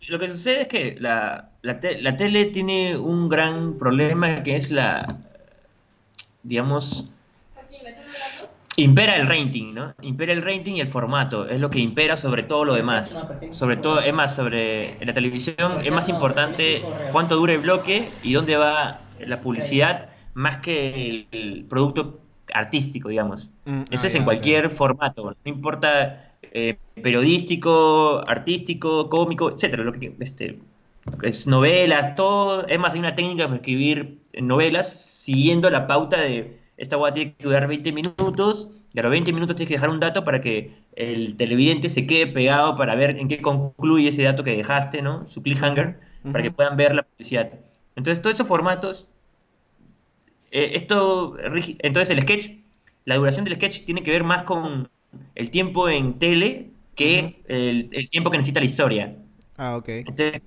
[0.07, 4.71] Lo que sucede es que la, la, la tele tiene un gran problema que es
[4.71, 5.19] la,
[6.41, 7.11] digamos,
[8.77, 9.93] impera el rating, ¿no?
[10.01, 13.25] Impera el rating y el formato, es lo que impera sobre todo lo demás.
[13.51, 18.33] Sobre todo, es más, sobre la televisión es más importante cuánto dura el bloque y
[18.33, 22.19] dónde va la publicidad más que el, producto
[22.53, 23.49] artístico, digamos.
[23.65, 30.13] Mm, Eso es en cualquier formato, no importa eh, periodístico, artístico, cómico, etcétera, lo que
[30.19, 30.59] este
[31.21, 36.59] es novelas, todo, es más hay una técnica para escribir novelas siguiendo la pauta de
[36.77, 39.89] esta guay tiene que durar 20 minutos, y a los 20 minutos tienes que dejar
[39.89, 44.23] un dato para que el televidente se quede pegado para ver en qué concluye ese
[44.23, 45.27] dato que dejaste, ¿no?
[45.29, 45.99] Su cliffhanger,
[46.31, 47.51] para que puedan ver la publicidad.
[47.95, 49.07] Entonces, todos esos formatos,
[50.51, 51.37] eh, esto,
[51.79, 52.51] entonces el sketch,
[53.05, 54.89] la duración del sketch tiene que ver más con
[55.35, 59.15] el tiempo en tele que el, tiempo que necesita la historia.
[59.57, 59.89] Ah, ok.
[59.89, 60.41] Entonces,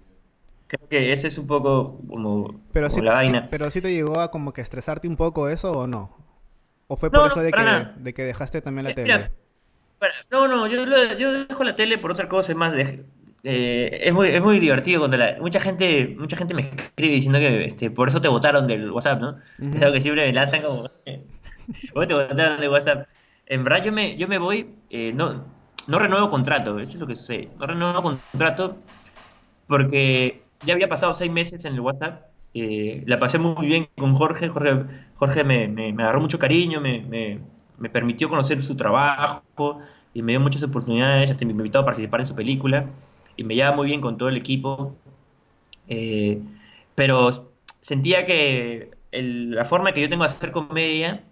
[0.69, 3.49] creo que ese es un poco como, pero la vaina.
[3.51, 6.17] pero sí te llegó a como que estresarte un poco eso o no?
[6.87, 9.31] ¿O fue por eso de, que, de que dejaste también la eh, tele?
[10.31, 10.85] no, no, yo,
[11.17, 13.05] yo dejo la tele por otra cosa, es más, de,
[13.45, 17.39] eh, es, muy, es muy divertido cuando la, mucha gente mucha gente me escribe diciendo
[17.39, 19.39] que este, por eso te votaron del WhatsApp, ¿no?
[19.59, 20.83] Es algo que siempre me lanzan como,
[21.95, 23.09] vos te votaron del WhatsApp.
[23.47, 25.45] En verdad yo me, yo me voy, eh, no,
[25.87, 28.77] no renuevo contrato, eso es lo que sucede, no renuevo contrato
[29.69, 32.23] porque ya había pasado seis meses en el WhatsApp
[32.55, 34.49] eh, la pasé muy bien con Jorge.
[34.49, 34.85] Jorge,
[35.17, 37.41] Jorge me, agarró mucho cariño, me,
[37.93, 39.81] permitió conocer su trabajo
[40.15, 41.31] y me dio muchas oportunidades.
[41.31, 42.87] Hasta me invitó a participar en su película
[43.37, 44.97] y me llevaba muy bien con todo el equipo.
[45.89, 46.41] Eh,
[46.95, 51.25] pero sentía que la forma que yo tengo de hacer comedia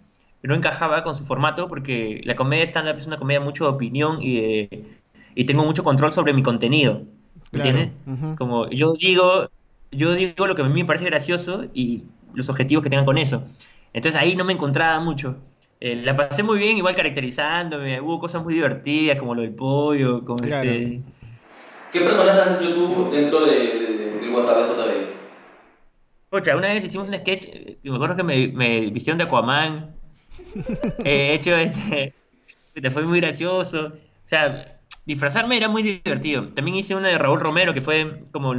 [0.43, 4.19] no encajaba con su formato porque la comedia stand-up es una comedia mucho de opinión
[4.21, 4.69] y,
[5.35, 7.03] y tengo mucho control sobre mi contenido.
[7.51, 7.91] ¿Me entiendes?
[8.37, 9.49] Como yo digo,
[9.91, 13.17] yo digo lo que a mí me parece gracioso y los objetivos que tengan con
[13.17, 13.43] eso.
[13.93, 15.37] Entonces ahí no me encontraba mucho.
[15.79, 20.25] Eh, la pasé muy bien, igual caracterizándome, hubo cosas muy divertidas como lo del pollo,
[20.25, 21.01] como este...
[21.93, 25.07] ¿Qué personaje has hecho tú dentro de, del WhatsApp de JB?
[26.31, 29.95] Ocha, una vez hicimos un sketch, eh, me acuerdo que me, me vistieron de Aquaman.
[31.03, 32.13] He hecho este.
[32.73, 33.87] Te fue muy gracioso.
[33.87, 34.76] O sea,
[35.07, 36.49] disfrazarme era muy divertido.
[36.49, 38.53] También hice una de Raúl Romero que fue como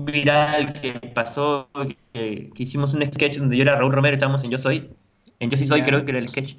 [0.00, 1.68] viral que pasó,
[2.12, 4.90] que, hicimos un sketch donde yo era Raúl Romero y estábamos en Yo Soy.
[5.38, 6.56] En Yo Sí Soy creo que era el sketch.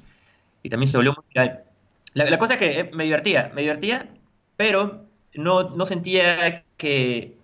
[0.62, 1.62] Y también se volvió muy viral.
[2.14, 4.08] La, cosa es que eh, me divertía, me divertía,
[4.56, 5.04] pero
[5.34, 7.36] no, no sentía que,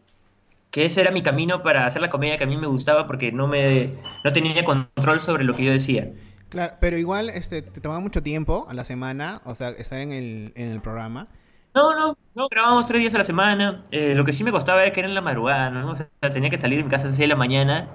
[0.70, 3.30] que ese era mi camino para hacer la comedia que a mí me gustaba porque
[3.30, 3.90] no me
[4.24, 6.10] no tenía control sobre lo que yo decía.
[6.48, 10.12] Claro, pero igual este, te tomaba mucho tiempo a la semana, o sea, estar en
[10.12, 11.28] el, en el programa.
[11.74, 13.82] No, no, no, grabábamos tres días a la semana.
[13.90, 15.90] Eh, lo que sí me costaba era que era en la madrugada, ¿no?
[15.90, 17.88] O sea, tenía que salir de mi casa a las 6 de la mañana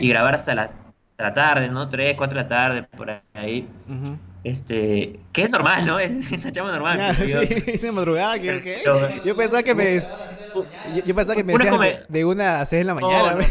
[0.00, 0.70] y grabar hasta la,
[1.18, 1.88] la, tarde, ¿no?
[1.88, 3.68] 3, 4 de la tarde, por ahí.
[4.44, 5.98] Este, que es normal, ¿no?
[6.00, 6.98] Es una chama normal.
[6.98, 8.60] Ya, sí, de madrugada, ¿qué?
[8.60, 8.82] qué?
[9.24, 10.00] Yo pensaba que me...
[11.04, 13.46] Yo, pensaba que me decías de, una a 6 de la mañana.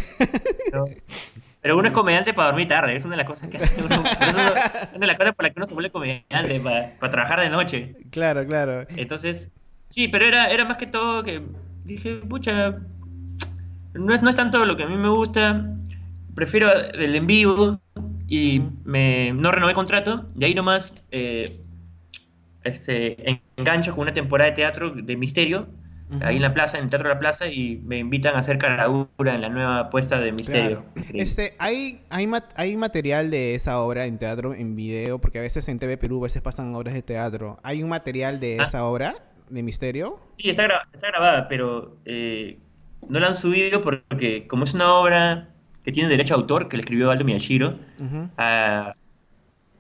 [1.62, 4.02] Pero uno es comediante para dormir tarde, es una de las cosas que hace uno.
[4.02, 7.50] una de las cosas por las que uno se vuelve comediante, para, para trabajar de
[7.50, 7.96] noche.
[8.12, 8.86] Claro, claro.
[8.96, 9.50] Entonces,
[9.92, 11.44] Sí, pero era, era más que todo que
[11.84, 12.80] dije, pucha,
[13.94, 15.70] no es, no es tanto lo que a mí me gusta,
[16.34, 17.82] prefiero el en vivo
[18.26, 21.46] y me, no renové contrato, y ahí nomás eh,
[22.64, 25.68] este, engancho con una temporada de teatro de misterio,
[26.22, 28.58] ahí en la plaza, en el Teatro de la Plaza, y me invitan a hacer
[28.58, 30.86] caradura en la nueva puesta de misterio.
[31.14, 35.20] Este, ¿hay, hay, ¿Hay material de esa obra en teatro, en video?
[35.20, 37.58] Porque a veces en TV Perú a veces pasan obras de teatro.
[37.64, 38.64] ¿Hay un material de ah.
[38.64, 39.16] esa obra?
[39.52, 40.20] De Misterio?
[40.38, 42.58] Sí, está, está grabada, pero eh,
[43.08, 45.50] no la han subido porque como es una obra
[45.84, 48.94] que tiene derecho a autor, que le escribió Aldo Miyashiro, uh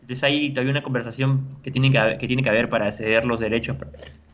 [0.01, 3.23] entonces hay todavía una conversación que tiene que haber, que tiene que haber para ceder
[3.23, 3.77] los derechos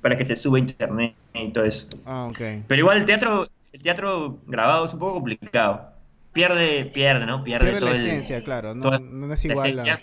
[0.02, 1.88] para, que se suba a internet y todo eso.
[2.06, 2.63] Ah, okay.
[2.67, 5.91] Pero igual el teatro, el teatro grabado es un poco complicado.
[6.34, 7.43] Pierde, pierde, ¿no?
[7.43, 8.73] Pierde, pierde la esencia, claro.
[8.73, 10.00] No, no es igual.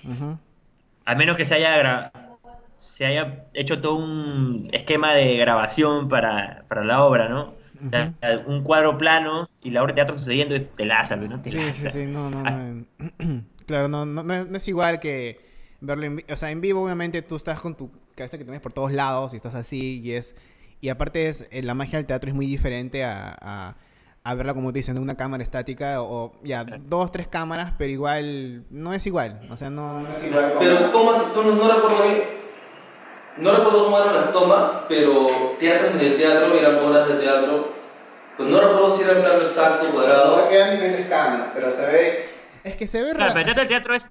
[1.06, 2.12] A menos que se haya grabado
[2.78, 7.54] se haya hecho todo un esquema de grabación para, para la obra, ¿no?
[7.84, 8.14] O sea,
[8.46, 11.42] un cuadro plano y la obra de teatro sucediendo te Lázaro, ¿no?
[11.44, 12.84] sí, sí, sí, no, no, no.
[13.66, 15.40] claro, no, no, no, es igual que
[15.80, 18.72] verlo en O sea, en vivo obviamente tú estás con tu cabeza que tienes por
[18.72, 20.36] todos lados y estás así y es...
[20.80, 23.74] Y aparte es, eh, la magia del teatro es muy diferente a,
[24.22, 27.90] a, verla como te dicen, en una cámara estática o ya, dos, tres cámaras, pero
[27.90, 29.40] igual no es igual.
[29.50, 30.54] O sea, no, es igual.
[30.58, 31.24] Pero, ¿cómo así?
[31.34, 32.43] No, no recuerdo bien
[33.36, 37.68] no recuerdo cómo eran las tomas, pero teatro en el teatro, eran obras de teatro.
[38.36, 40.36] Pues no recuerdo si era en plano exacto, cuadrado.
[40.36, 42.28] No quedan niveles cámara, pero se ve.
[42.64, 44.06] Es que se ve Claro, pero el teatro es,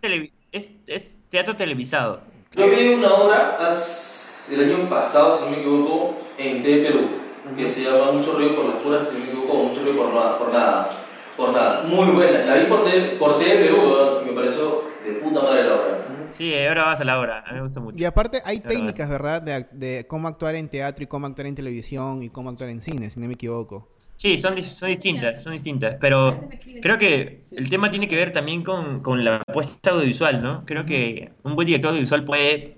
[0.51, 2.21] es, es, teatro televisado.
[2.55, 7.09] Yo vi una obra el año pasado, si no me equivoco, en de Perú,
[7.57, 10.13] que se llama Mucho Río por las puras, si no me equivoco, Mucho Río por
[10.13, 10.89] nada, jornada.
[11.35, 11.81] Jornada.
[11.87, 12.45] Muy buena.
[12.45, 16.02] La vi por de, por Perú, y me pareció de puta madre la obra.
[16.37, 17.43] Sí, ahora vas a la hora.
[17.45, 17.97] A mí me gusta mucho.
[17.97, 19.41] Y aparte hay técnicas, ¿verdad?
[19.41, 23.09] De, cómo actuar en teatro y cómo actuar en televisión y cómo actuar en cine,
[23.09, 23.89] si no me equivoco.
[24.15, 25.95] Sí, son, son distintas, son distintas.
[25.99, 26.49] Pero
[26.81, 30.63] creo que el tema tiene que ver también con, con la puesta audiovisual, ¿no?
[30.65, 32.77] Creo que un buen director audiovisual puede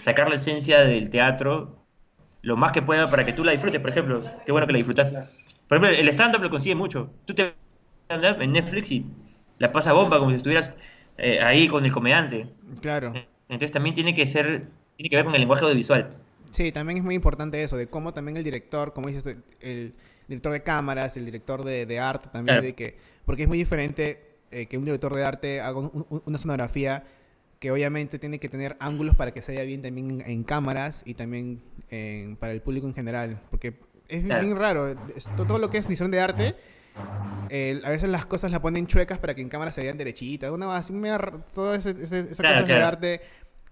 [0.00, 1.80] sacar la esencia del teatro
[2.42, 3.80] lo más que pueda para que tú la disfrutes.
[3.80, 5.12] Por ejemplo, qué bueno que la disfrutas.
[5.68, 7.10] Por ejemplo, el stand-up lo consigue mucho.
[7.26, 7.54] Tú te
[8.06, 9.06] stand-up en Netflix y
[9.58, 10.74] la pasa bomba como si estuvieras
[11.20, 12.46] eh, ahí con el comediante.
[12.80, 13.12] Claro.
[13.48, 16.10] Entonces también tiene que ser, tiene que ver con el lenguaje audiovisual.
[16.50, 19.92] Sí, también es muy importante eso, de cómo también el director, como dices, el
[20.26, 24.66] director de cámaras, el director de, arte también, de que, porque es muy diferente eh,
[24.66, 27.04] que un director de arte haga una sonografía
[27.58, 31.14] que obviamente tiene que tener ángulos para que se vea bien también en, cámaras y
[31.14, 31.60] también
[32.38, 33.74] para el público en general, porque
[34.08, 34.96] es bien raro,
[35.36, 36.56] todo lo que es edición de arte
[36.96, 40.50] a veces las cosas las ponen chuecas para que en cámara se vean derechitas.
[40.50, 41.10] Una así me
[41.54, 43.20] todas esas cosas de arte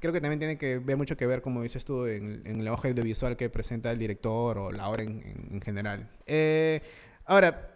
[0.00, 2.68] creo que también tiene que ver mucho que ver, como dices tú, en, en el
[2.68, 6.08] hoja audiovisual que presenta el director o la obra en, general.
[6.26, 6.82] Eh,
[7.24, 7.74] ahora,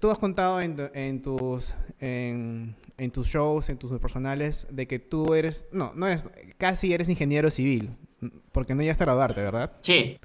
[0.00, 2.76] tú has contado en, en tus en,
[3.12, 6.24] tus shows, en tus personales, de que tú eres, no, no eres,
[6.58, 7.90] casi eres ingeniero civil,
[8.52, 9.72] porque no llegaste a graduarte, ¿verdad?
[9.82, 10.18] Sí.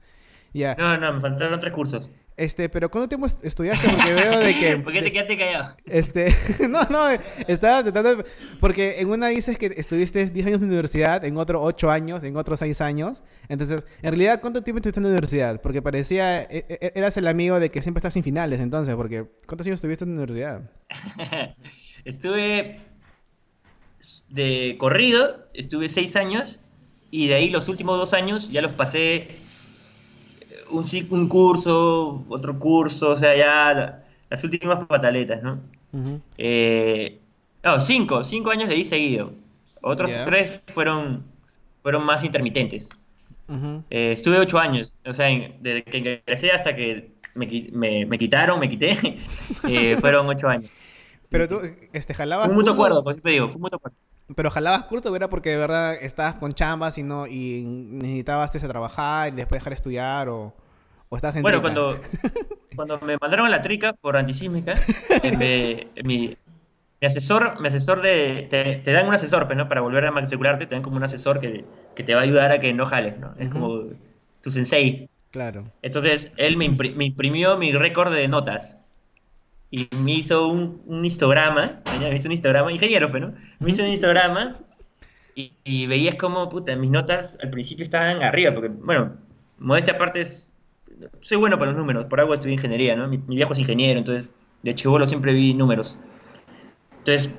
[0.54, 0.76] Ya.
[0.76, 2.10] No, no, me faltaron tres cursos.
[2.40, 3.90] Este, pero ¿cuánto tiempo estudiaste?
[3.90, 4.78] Porque veo de que...
[4.84, 5.76] ¿Por qué te quedaste callado?
[5.86, 6.34] Este,
[6.70, 7.10] no, no,
[7.50, 8.24] estaba tratando...
[8.62, 12.24] Porque en una dices que estuviste 10 años en la universidad, en otro 8 años,
[12.24, 13.24] en otros 6 años.
[13.50, 15.60] Entonces, en realidad, ¿cuánto tiempo estuviste en la universidad?
[15.62, 16.44] Porque parecía...
[16.44, 19.26] E, e, e, eras el amigo de que siempre estás sin finales, entonces, porque...
[19.46, 20.72] ¿Cuántos años estuviste en la universidad?
[22.06, 22.80] estuve
[24.30, 26.62] de corrido, estuve 6 años,
[27.12, 29.49] y de ahí los últimos 2 años ya los pasé
[30.70, 35.60] un, un curso, otro curso, o sea, ya las últimas pataletas, ¿no?
[36.38, 37.20] Eh,
[37.64, 39.32] no, cinco, cinco años ahí seguido.
[39.82, 41.24] Otros tres fueron,
[41.82, 42.90] fueron más intermitentes.
[43.90, 45.28] Eh, estuve ocho años, o sea,
[45.60, 48.96] desde que ingresé hasta que me, me, quitaron, me quité,
[49.68, 50.70] eh, fueron ocho años.
[51.30, 51.62] Pero tú,
[51.94, 52.50] este, jalabas.
[52.50, 53.98] Un mutuo acuerdo, pues te digo, un mutuo acuerdo.
[54.36, 58.68] Pero jalabas curto, ¿era porque de verdad estabas con chambas y no y necesitabas ese,
[58.68, 60.54] trabajar y después dejar de estudiar o,
[61.10, 62.00] o estás en Bueno, cuando,
[62.76, 64.76] cuando me mandaron a la trica por antisísmica,
[66.04, 66.38] mi,
[67.00, 68.48] mi asesor, mi asesor de,
[68.84, 69.70] te, dan un asesor, pues, ¿no?
[69.70, 71.66] Para volver a matricularte, te dan como un asesor que,
[71.96, 73.34] te va a ayudar a que no jales, ¿no?
[73.40, 73.84] Es como
[74.42, 75.10] tu sensei.
[75.32, 75.72] Claro.
[75.82, 78.78] Entonces, él me, imprimió mi récord de notas.
[79.72, 83.34] Y me hizo un, un histograma, me hizo un histograma, ingeniero, pues, ¿no?
[83.60, 84.56] Me hizo un histograma
[85.36, 89.16] y, y, veías como, puta, mis notas al principio estaban arriba, porque, bueno,
[89.60, 90.48] modestia aparte es,
[91.22, 93.08] soy bueno para los números, por algo estudié ingeniería, ¿no?
[93.08, 94.32] Mi, mi viejo es ingeniero, entonces
[94.64, 95.96] de chivolo siempre vi números.
[96.98, 97.34] Entonces,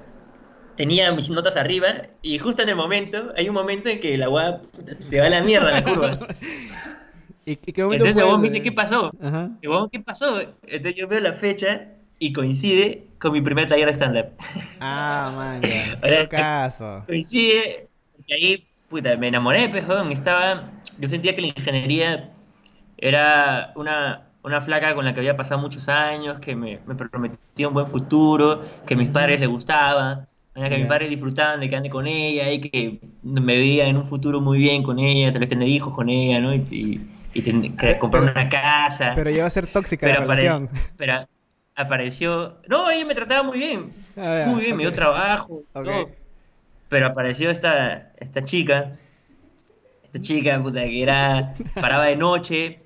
[0.77, 1.89] tenía mis notas arriba
[2.23, 4.63] y justo en el momento, hay un momento en que la agua
[4.99, 6.19] se va a la mierda la curva.
[7.45, 9.11] ¿Y, qué momento Entonces me dice, ¿qué pasó?
[9.93, 10.41] ¿qué pasó?
[10.41, 11.89] Entonces yo veo la fecha
[12.21, 14.27] y coincide con mi primer taller de stand-up.
[14.79, 16.29] Ah, man, ya.
[16.29, 17.03] caso.
[17.07, 20.13] Coincide, porque ahí, puta, me enamoré, pejón.
[20.13, 22.31] Estaba, yo sentía que la ingeniería
[22.99, 27.67] era una, una flaca con la que había pasado muchos años, que me, me prometía
[27.67, 31.77] un buen futuro, que a mis padres les gustaba, que mis padres disfrutaban de que
[31.77, 35.41] ande con ella y que me veía en un futuro muy bien con ella, tal
[35.41, 36.55] vez tener hijos con ella, ¿no?
[36.55, 37.01] Y,
[37.33, 39.13] y, comprar una casa.
[39.15, 40.69] Pero iba a ser tóxica la relación.
[40.99, 41.27] pero
[41.75, 42.59] apareció...
[42.69, 45.63] No, ella me trataba muy bien, ah, muy bien, me dio trabajo,
[46.89, 48.99] Pero apareció esta, esta chica,
[50.05, 52.81] esta chica, puta, que era, paraba de noche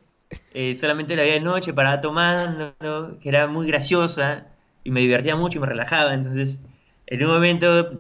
[0.53, 2.75] eh, solamente la veía de noche, paraba tomando,
[3.21, 4.47] que era muy graciosa
[4.85, 6.15] y me divertía mucho y me relajaba.
[6.15, 6.61] Entonces,
[7.07, 7.99] en un momento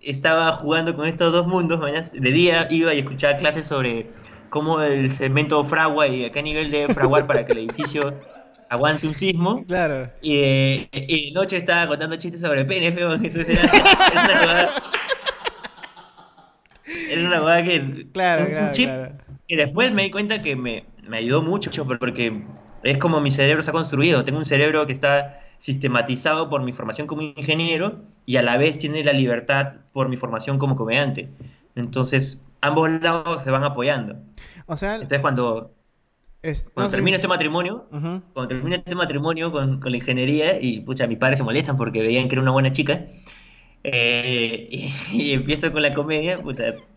[0.00, 1.80] estaba jugando con estos dos mundos,
[2.12, 4.10] de día iba y escuchaba clases sobre
[4.50, 8.14] cómo el cemento fragua y a qué nivel de fraguar para que el edificio
[8.74, 9.64] aguante un sismo.
[9.66, 10.10] Claro.
[10.22, 10.36] Y,
[10.92, 13.72] eh, noche estaba contando chistes sobre PNF, entonces era,
[14.12, 14.82] una jugada.
[17.10, 18.06] Era una jugada que.
[18.12, 19.12] Claro, claro, claro.
[19.48, 22.44] Que después me di cuenta que me, me ayudó mucho porque
[22.82, 24.24] es como mi cerebro se ha construido.
[24.24, 28.78] Tengo un cerebro que está sistematizado por mi formación como ingeniero y a la vez
[28.78, 31.30] tiene la libertad por mi formación como comediante.
[31.74, 34.16] Entonces, ambos lados se van apoyando.
[34.66, 35.72] O sea, entonces cuando,
[36.74, 41.38] cuando termino este matrimonio, cuando termino este matrimonio con, la ingeniería y pucha, mis padres
[41.38, 43.06] se molestan porque veían que era una buena chica.
[43.82, 46.38] Eh, y, empiezo con la comedia,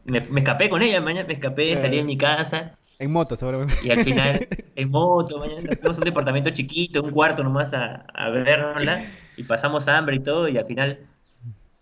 [0.06, 3.76] me, escapé con ella, mañana me escapé, salí de mi casa, en moto, seguramente.
[3.84, 8.30] Y al final, en moto, mañana tenemos un departamento chiquito, un cuarto nomás a, a
[8.30, 9.06] vernosla,
[9.36, 11.00] y pasamos hambre y todo, y al final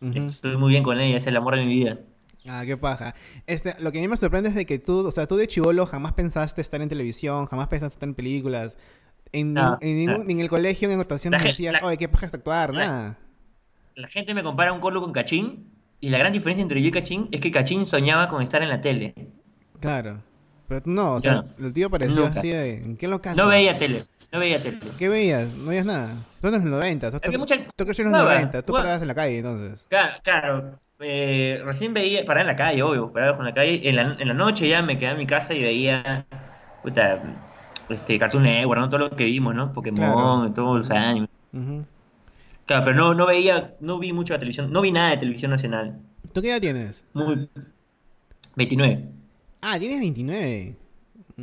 [0.01, 1.99] estoy muy bien con ella, es el amor de mi vida.
[2.47, 3.15] Ah, qué paja.
[3.47, 5.47] Este, lo que a mí me sorprende es de que tú, o sea, tú de
[5.47, 8.77] chivolo jamás pensaste estar en televisión, jamás pensaste estar en películas.
[9.31, 12.73] En, en, ningún, en el colegio, en actuación, no decías, oye, qué paja es actuar,
[12.73, 13.17] nada.
[13.95, 16.91] La gente me compara un colo con Cachín, y la gran diferencia entre yo y
[16.91, 19.15] Cachín es que Cachín soñaba con estar en la tele.
[19.79, 20.21] Claro.
[20.67, 22.77] Pero no, o sea, el tío pareció así de.
[22.77, 23.41] ¿En qué locazo?
[23.41, 24.03] No veía tele.
[24.31, 24.79] No veía tele.
[24.97, 25.53] ¿Qué veías?
[25.53, 26.15] No veías nada.
[26.41, 27.11] Tú eres en los 90.
[27.11, 27.19] Tú,
[27.75, 28.61] tú creció en los 90.
[28.63, 29.85] Tú parabas en la calle entonces.
[29.89, 30.19] Claro.
[30.23, 30.79] claro.
[30.99, 32.25] Eh, recién veía.
[32.25, 33.11] Paraba en la calle, obvio.
[33.11, 33.87] Paraba en la calle.
[33.87, 36.25] En la, en la noche ya me quedaba en mi casa y veía.
[36.83, 37.21] Puta.
[37.89, 38.89] Este, Cartoon Network, ¿no?
[38.89, 39.73] Todo lo que vimos, ¿no?
[39.73, 41.29] Pokémon, todos los años.
[42.65, 43.75] Claro, pero no, no veía.
[43.79, 44.71] No vi mucho la televisión.
[44.71, 45.99] No vi nada de televisión nacional.
[46.33, 47.05] ¿Tú qué edad tienes?
[47.13, 47.49] Muy.
[48.55, 49.05] 29.
[49.61, 50.75] Ah, tienes 29.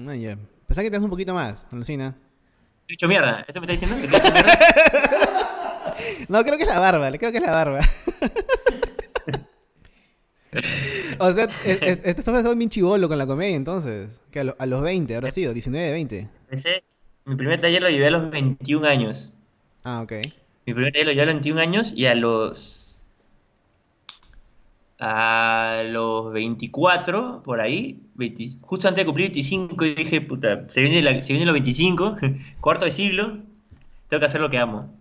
[0.08, 0.38] Ah, ya.
[0.66, 2.16] Pensá que te das un poquito más, alucina.
[2.88, 3.96] He hecho mierda, ¿eso me está diciendo?
[6.28, 7.80] no, creo que es la barba, creo que es la barba.
[11.18, 14.22] o sea, estás pasando bien chivolo con la comedia entonces.
[14.30, 16.28] Que a, los 20, habrá sido, 19, 20.
[16.50, 16.84] Empecé,
[17.24, 19.32] mi primer taller lo llevé a los 21 años.
[19.84, 20.12] Ah, ok.
[20.66, 22.82] Mi primer taller lo llevé a los 21 años y a los
[25.04, 28.00] a los 24, por ahí,
[28.60, 32.18] justo antes de cumplir 25, dije, puta, se viene, la, se viene los 25,
[32.60, 33.38] cuarto de siglo,
[34.06, 34.96] tengo que hacer lo que amo.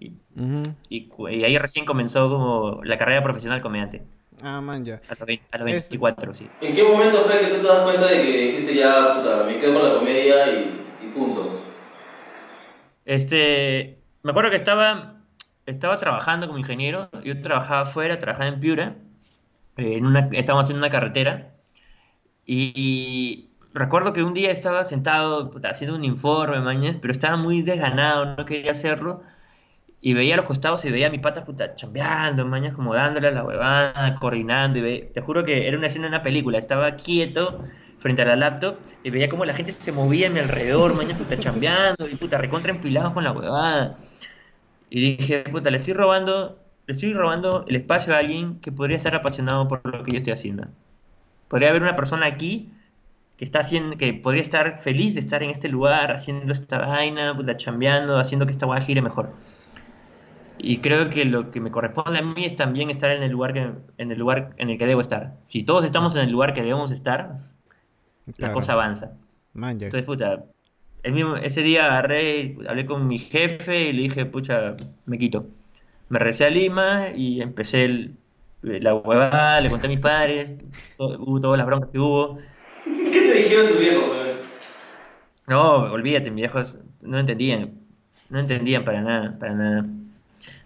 [0.90, 4.02] Y, ahí recién comenzó como la carrera profesional comediante.
[4.44, 5.02] Ah, man, ya.
[5.08, 6.48] A los, 24, sí.
[6.62, 9.60] ¿En qué momento fue que tú te das cuenta de que dijiste ya, puta, me
[9.60, 11.62] quedo con la comedia y, y punto?
[13.06, 15.22] Este, me acuerdo que estaba,
[15.66, 18.96] estaba trabajando como ingeniero, yo trabajaba afuera, trabajaba en Piura,
[19.78, 21.52] en una, estábamos haciendo una carretera
[22.46, 28.36] y, recuerdo que un día estaba sentado haciendo un informe, mañana, pero estaba muy desganado,
[28.36, 29.24] no quería hacerlo.
[30.02, 33.28] Y veía a los costados y veía a mi pata puta chambeando, mañana como dándole
[33.28, 34.80] a la huevada, coordinando.
[34.80, 36.58] Y te juro que era una escena de una película.
[36.58, 37.64] Estaba quieto
[38.00, 41.18] frente a la laptop y veía como la gente se movía a mi alrededor, mañana
[41.18, 44.00] puta chambeando y puta recontra empilados con la huevada.
[44.90, 48.98] Y dije, puta, le estoy robando, le estoy robando el espacio a alguien que podría
[48.98, 50.68] estar apasionado por lo que yo estoy haciendo.
[51.48, 52.74] Podría haber una persona aquí
[53.38, 57.36] que está haciendo, que podría estar feliz de estar en este lugar, haciendo esta vaina,
[57.36, 59.34] puta, chambeando, haciendo que esta hueá gire mejor.
[60.58, 63.54] Y creo que lo que me corresponde a mí es también estar en el lugar
[63.54, 65.38] que, en el lugar en el que debo estar.
[65.48, 67.40] Si todos estamos en el lugar que debemos estar,
[68.38, 69.14] la cosa avanza.
[69.56, 70.44] Entonces, pucha,
[71.04, 74.76] el mismo, ese día agarré, hablé con mi jefe y le dije, pucha,
[75.06, 75.48] me quito.
[76.10, 78.12] Me regresé a Lima y empecé
[78.62, 80.52] la huevada, le conté a mis padres,
[80.98, 82.38] hubo todas las broncas que hubo.
[82.84, 84.04] ¿Qué te dijeron tus viejos,
[85.48, 87.80] No, olvídate, mis viejos no entendían,
[88.30, 89.86] no entendían para nada, para nada.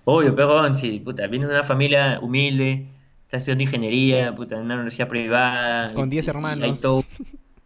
[0.06, 2.88] Obvio, perdón, sí, puta, vine de una familia humilde,
[3.24, 5.94] está estudiando ingeniería, puta, en una universidad privada.
[5.94, 6.80] Con 10 hermanos.
[6.80, 7.04] todo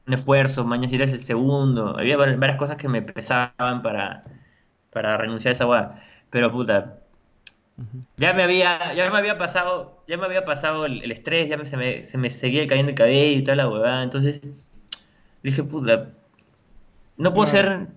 [0.08, 1.98] un esfuerzo, mañana eres el segundo.
[1.98, 4.24] Había varias cosas que me pesaban para,
[4.92, 6.02] para renunciar a esa weá.
[6.30, 7.00] Pero puta,
[8.18, 11.66] ya me había, ya me había pasado, ya me había pasado el, estrés, ya me,
[11.66, 14.02] se, me, se me seguía cayendo el cabello y toda la huevada.
[14.04, 14.42] Entonces
[15.44, 16.10] dije, puta,
[17.18, 17.88] no puedo ser,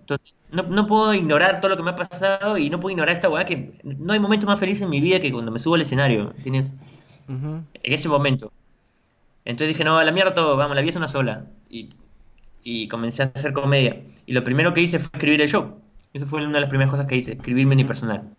[0.52, 3.28] no, no, puedo ignorar todo lo que me ha pasado y no puedo ignorar esta
[3.28, 5.82] weá que no hay momento más feliz en mi vida que cuando me subo al
[5.82, 6.74] escenario, ¿tienes?
[7.28, 8.52] En ese momento.
[9.44, 11.46] Entonces dije, no, a la mierda todo, vamos, la vida es una sola.
[11.68, 11.88] Y,
[12.62, 14.02] y comencé a hacer comedia.
[14.26, 15.78] Y lo primero que hice fue escribir el show.
[16.12, 18.34] Eso fue una de las primeras cosas que hice, escribirme mi personal.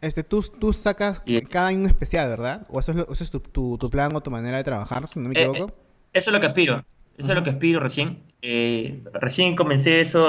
[0.00, 2.66] Este, tú, tú sacas cada año un especial, ¿verdad?
[2.68, 3.40] ¿O eso es, eso es tu,
[3.78, 5.72] tu, plan o tu manera de trabajar, si no me eh, equivoco?
[5.72, 5.74] Eh,
[6.12, 6.84] eso es lo que aspiro.
[7.16, 8.22] Eso es lo que aspiro recién.
[8.42, 10.24] Eh, recién comencé eso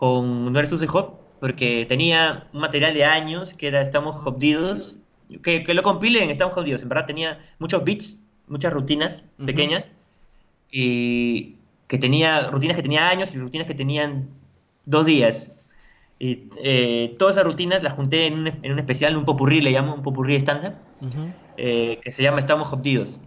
[0.00, 4.96] con No eres tú, hop, porque tenía un material de años que era Estamos Jodidos,
[5.42, 6.80] que, que, lo compilen Estamos Jodidos.
[6.80, 9.90] En verdad tenía muchos beats, muchas rutinas pequeñas,
[10.72, 14.30] y que tenía rutinas que tenía años y rutinas que tenían
[14.86, 15.52] dos días.
[16.18, 19.70] Y eh, todas esas rutinas las junté en un, en un, especial, un popurrí, le
[19.70, 20.78] llamo, un popurrí estándar,
[21.58, 23.20] eh, que se llama Estamos Jodidos.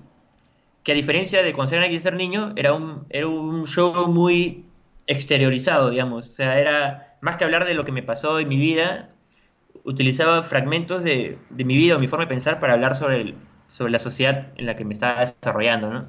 [0.82, 4.63] Que a diferencia de cuando se era ser niño, era un, era un show muy
[5.08, 6.30] exteriorizado, digamos.
[6.30, 9.10] O sea, era más que hablar de lo que me pasó en mi vida,
[9.84, 13.36] utilizaba fragmentos de, de mi vida o mi forma de pensar para hablar sobre,
[13.72, 16.08] sobre la sociedad en la que me estaba desarrollando, ¿no?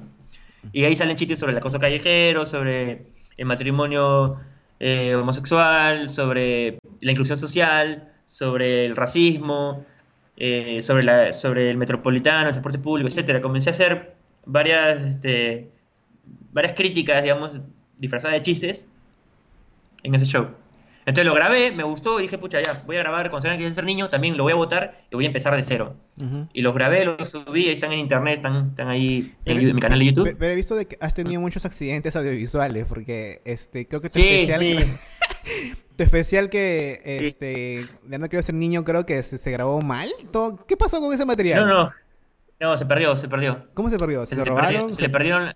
[0.71, 3.05] Y ahí salen chistes sobre el acoso callejero, sobre
[3.37, 4.39] el matrimonio
[4.79, 9.85] eh, homosexual, sobre la inclusión social, sobre el racismo,
[10.37, 13.41] eh, sobre, la, sobre el metropolitano, el transporte público, etcétera.
[13.41, 14.15] Comencé a hacer
[14.45, 15.69] varias, este,
[16.51, 17.61] varias críticas, digamos,
[17.97, 18.87] disfrazada de chistes
[20.03, 20.47] en ese show.
[21.05, 23.71] Entonces lo grabé, me gustó, y dije, pucha, ya, voy a grabar con Serena que
[23.71, 25.95] ser niño, también lo voy a votar y voy a empezar de cero.
[26.51, 29.99] Y los grabé, los subí, ahí están en internet, están, están ahí en, mi canal
[29.99, 30.35] de YouTube.
[30.39, 34.19] Pero, he visto de que has tenido muchos accidentes audiovisuales, porque este creo que tu
[34.19, 34.59] especial...
[34.61, 34.87] Que,
[35.95, 40.09] tu especial que, este, ya no quiero ser niño, creo que se, grabó mal.
[40.31, 40.65] ¿Todo?
[40.65, 41.67] ¿Qué pasó con ese material?
[41.67, 41.91] No, no,
[42.59, 43.67] no, se perdió, se perdió.
[43.75, 44.25] ¿Cómo se perdió?
[44.25, 44.91] ¿Se, lo robaron?
[44.91, 45.53] se, le perdieron,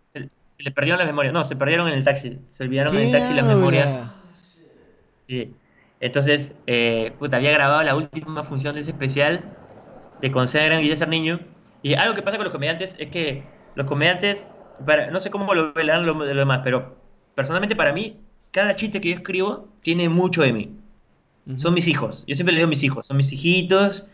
[0.60, 1.34] se le perdieron las memorias.
[1.34, 2.38] No, se perdieron en el taxi.
[2.50, 3.98] Se olvidaron en el taxi las memorias.
[5.28, 5.54] Sí.
[6.02, 9.42] Entonces, eh, puta, había grabado la última función de ese especial
[10.20, 11.40] de Consagran y de ser niño.
[11.82, 13.44] Y algo que pasa con los comediantes es que
[13.76, 14.46] los comediantes,
[14.86, 16.98] para, no sé cómo lo verán lo, demás, pero
[17.36, 18.20] personalmente para mí,
[18.52, 20.76] cada chiste que yo escribo tiene mucho de mí.
[21.56, 22.26] Son mis hijos.
[22.28, 23.08] Yo siempre le digo mis hijos.
[23.08, 24.06] Son mis hijitos.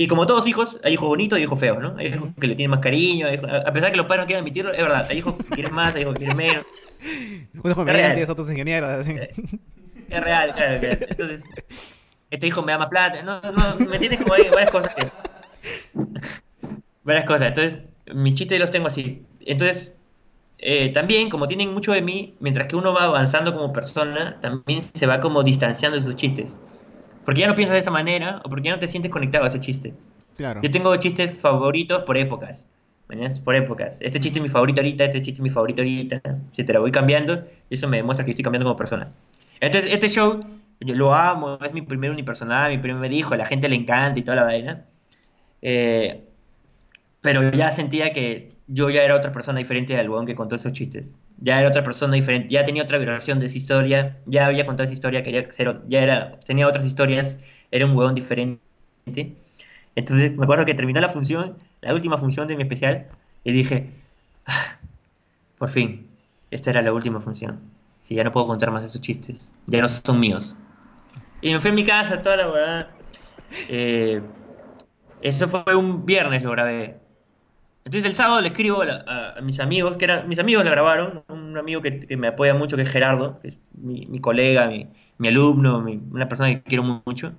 [0.00, 1.96] Y como todos hijos, hay hijos bonitos y hijos feos, ¿no?
[1.98, 4.72] Hay hijos que le tienen más cariño, a pesar que los padres no quieran admitirlo,
[4.72, 6.66] es verdad, hay hijos que quieren más, hay hijos que quieren menos.
[7.64, 8.88] Unos comediantes, otros ingenieros.
[8.90, 9.10] Así.
[9.10, 9.32] Eh,
[10.08, 11.44] es real, claro, Entonces,
[12.30, 13.24] este hijo me da más plata.
[13.24, 14.20] No, no, ¿me entiendes?
[14.20, 15.08] Como hay varias cosas que...
[17.02, 17.48] varias cosas.
[17.48, 17.78] Entonces,
[18.14, 19.26] mis chistes los tengo así.
[19.40, 19.92] Entonces,
[20.58, 24.80] eh, también, como tienen mucho de mí, mientras que uno va avanzando como persona, también
[24.80, 26.54] se va como distanciando de sus chistes.
[27.28, 29.48] Porque ya no piensas de esa manera o porque ya no te sientes conectado a
[29.48, 29.92] ese chiste.
[30.38, 30.62] Claro.
[30.62, 32.66] Yo tengo chistes favoritos por épocas.
[33.44, 33.98] Por épocas.
[34.00, 36.80] Este chiste es mi favorito ahorita, este chiste es mi favorito ahorita, etcétera.
[36.80, 39.12] Voy cambiando y eso me demuestra que estoy cambiando como persona.
[39.60, 40.40] Entonces, este show,
[40.80, 44.18] yo lo amo, es mi primer unipersonal, mi primer hijo, a la gente le encanta
[44.18, 44.86] y toda la vaina.
[45.60, 46.24] Eh,
[47.20, 50.72] pero ya sentía que yo ya era otra persona diferente del huevón que contó esos
[50.72, 51.14] chistes.
[51.40, 54.84] Ya era otra persona diferente, ya tenía otra versión de esa historia, ya había contado
[54.84, 57.38] esa historia, quería ser, ya era, tenía otras historias,
[57.70, 58.60] era un huevón diferente.
[59.94, 63.06] Entonces me acuerdo que terminó la función, la última función de mi especial,
[63.44, 63.90] y dije,
[64.46, 64.78] ah,
[65.58, 66.08] por fin,
[66.50, 67.60] esta era la última función.
[68.02, 70.56] Si ya no puedo contar más esos chistes, ya no son míos.
[71.40, 72.88] Y me fui a mi casa, toda la verdad.
[73.68, 74.20] Eh,
[75.20, 76.96] eso fue un viernes, lo grabé.
[77.88, 81.56] Entonces el sábado le escribo a, mis amigos, que eran, mis amigos la grabaron, un
[81.56, 86.28] amigo que, me apoya mucho, que es Gerardo, que es mi, colega, mi, alumno, una
[86.28, 87.32] persona que quiero mucho.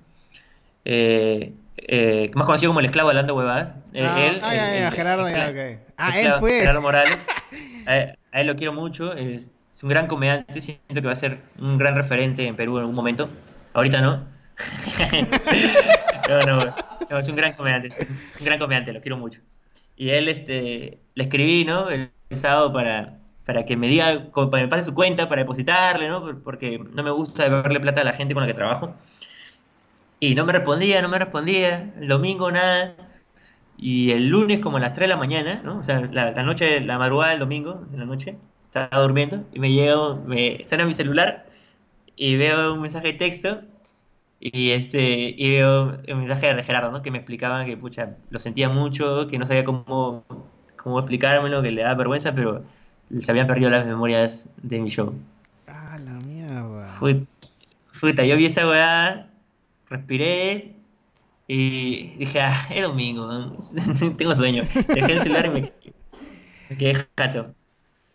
[0.86, 3.76] Eh, eh, más conocido como el esclavo de Huevadas.
[3.94, 5.54] Eh, ah, él, ah, Gerardo, ya,
[5.98, 6.62] Ah, él fue.
[6.62, 7.20] Gerardo Morales.
[7.86, 9.14] a, él, lo quiero mucho.
[9.14, 9.44] es
[9.84, 10.62] un gran comediante.
[10.62, 13.30] Siento que va a ser un gran referente en Perú en algún momento.
[13.76, 14.26] Ahorita no.
[16.28, 16.76] no, no,
[17.08, 17.92] no, es un gran comediante.
[18.40, 19.42] Un gran comediante, lo quiero mucho.
[20.00, 21.90] Y él, este, le escribí, ¿no?
[21.90, 26.08] El, sábado para, para que me diga, para que me pase su cuenta, para depositarle,
[26.08, 26.42] ¿no?
[26.44, 28.96] Porque no me gusta deberle plata a la gente con la que trabajo.
[30.22, 31.94] Y no me respondía, no me respondía.
[32.00, 32.96] El domingo nada.
[33.78, 35.80] Y el lunes como a las 3 de la mañana, ¿no?
[35.80, 39.72] O sea, la, noche, la madrugada del domingo, en la noche, estaba durmiendo y me
[39.72, 41.46] llego, me suena mi celular
[42.16, 43.62] y veo un mensaje de texto
[44.40, 47.02] y este y veo un mensaje de Gerardo, ¿no?
[47.02, 50.24] Que me explicaba que, pucha, lo sentía mucho, que no sabía cómo,
[50.78, 52.64] cómo explicármelo, que le daba vergüenza, pero
[53.20, 55.14] se habían perdido las memorias de mi show.
[55.68, 56.90] Ah, la mierda.
[57.00, 57.28] Fui,
[58.02, 59.30] yo vi esa weá,
[59.90, 60.76] respiré
[61.48, 63.58] y dije, ah, es domingo,
[64.18, 64.64] tengo sueño.
[64.88, 65.74] Dejé el celular y me,
[66.70, 67.54] me quedé jato.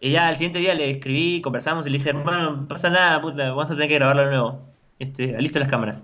[0.01, 3.21] Y ya al siguiente día le escribí, conversamos y le dije, hermano, no pasa nada,
[3.21, 4.75] puta, vamos a tener que grabarlo de nuevo.
[4.99, 6.03] Este, listo las cámaras.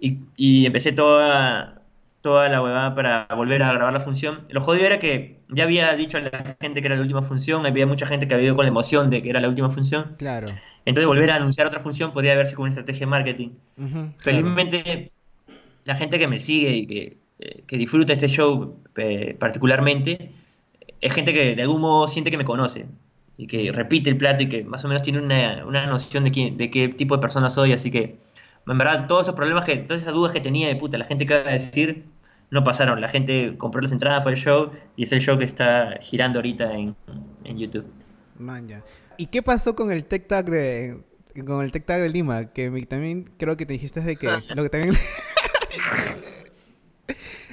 [0.00, 1.82] Y, empecé toda,
[2.22, 4.46] toda la huevada para volver a grabar la función.
[4.48, 7.66] Lo jodido era que ya había dicho a la gente que era la última función,
[7.66, 10.16] había mucha gente que había ido con la emoción de que era la última función.
[10.18, 10.48] Claro.
[10.86, 13.50] Entonces volver a anunciar otra función podría verse como una estrategia de marketing.
[14.18, 15.12] Felizmente
[15.84, 20.30] la gente que me sigue y que, eh, que disfruta este show eh, particularmente
[21.00, 22.86] es gente que de algún modo siente que me conoce
[23.36, 26.30] y que repite el plato y que más o menos tiene una, una noción de,
[26.30, 28.16] quién, de qué tipo de persona soy, así que
[28.66, 31.26] en verdad, todos esos problemas, que, todas esas dudas que tenía de puta, la gente
[31.26, 32.04] que va a decir,
[32.50, 33.00] no pasaron.
[33.00, 36.38] La gente compró las entradas para el show y es el show que está girando
[36.38, 36.94] ahorita en,
[37.44, 37.86] en YouTube.
[38.38, 38.82] Man, ya.
[39.16, 40.98] ¿Y qué pasó con el Tech Tag de,
[41.46, 42.52] con el Tech Tag de Lima?
[42.52, 44.94] Que también creo que te dijiste de que lo que también...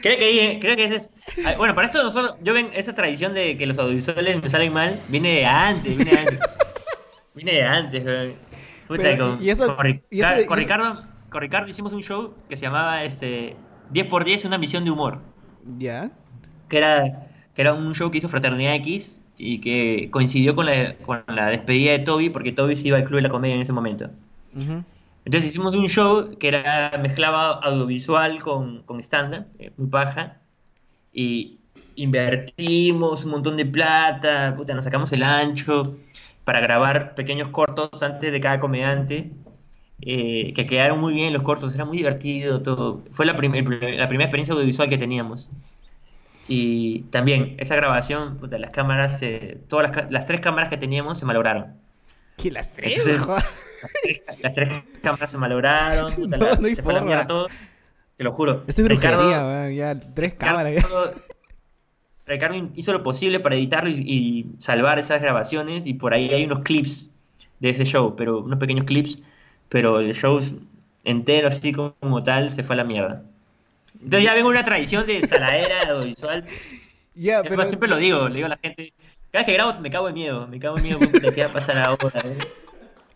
[0.02, 1.10] creo que, creo que ese es...
[1.46, 4.74] Ah, bueno, para esto nosotros, yo ven esa tradición de que los audiovisuales me salen
[4.74, 6.40] mal, viene de antes, viene de antes.
[7.36, 8.36] viene de antes,
[8.88, 13.56] con, y eso, con, Ricardo, con Ricardo hicimos un show que se llamaba este,
[13.94, 15.20] 10x10, una misión de humor.
[15.78, 16.12] ¿Ya?
[16.70, 20.96] Que era, que era un show que hizo Fraternidad X y que coincidió con la,
[21.06, 23.62] con la despedida de Toby, porque Toby se iba al Club de la Comedia en
[23.62, 24.10] ese momento.
[25.26, 30.38] Entonces hicimos un show que era mezclaba audiovisual con, con stand-up, eh, muy paja,
[31.14, 31.60] y
[31.96, 35.98] invertimos un montón de plata, puta, nos sacamos el ancho,
[36.48, 39.32] para grabar pequeños cortos antes de cada comediante,
[40.00, 43.04] eh, que quedaron muy bien los cortos, era muy divertido todo.
[43.12, 45.50] Fue la, la primera experiencia audiovisual que teníamos.
[46.48, 51.76] Y también esa grabación, las cámaras, eh, todas las, tres cámaras que teníamos se malograron.
[52.38, 53.06] ¿Qué las tres?
[54.42, 54.72] las, tres
[55.04, 57.48] cámaras se malograron, no, se fue la mierda todo.
[58.16, 58.64] Te lo juro.
[58.66, 60.76] Brujería, ya tres cámaras.
[60.76, 61.14] Ricardo
[62.76, 67.10] hizo lo posible para editarlo y, salvar esas grabaciones y por ahí hay unos clips
[67.60, 69.20] de ese show, pero unos pequeños clips,
[69.70, 70.40] pero el show
[71.04, 73.24] entero así como tal se fue a la mierda.
[73.96, 76.46] Entonces ya vengo una tradición de saladera audiovisual.
[77.20, 77.66] Ya, pero...
[77.66, 78.94] Siempre lo digo, le digo a la gente,
[79.32, 81.50] cada vez que grabo me cago de miedo, me cago de miedo porque te va
[81.50, 82.22] a pasar ahora.
[82.24, 82.38] ¿eh?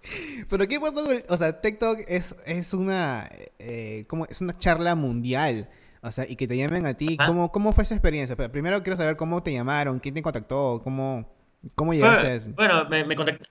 [0.49, 5.69] Pero qué pasó o sea, TikTok es, es una eh, como es una charla mundial.
[6.03, 7.15] O sea, y que te llamen a ti.
[7.17, 8.35] ¿Cómo, ¿Cómo fue esa experiencia?
[8.35, 11.29] Pero primero quiero saber cómo te llamaron, quién te contactó, cómo,
[11.75, 12.49] cómo llegaste a eso.
[12.55, 13.45] Bueno, me, contactó,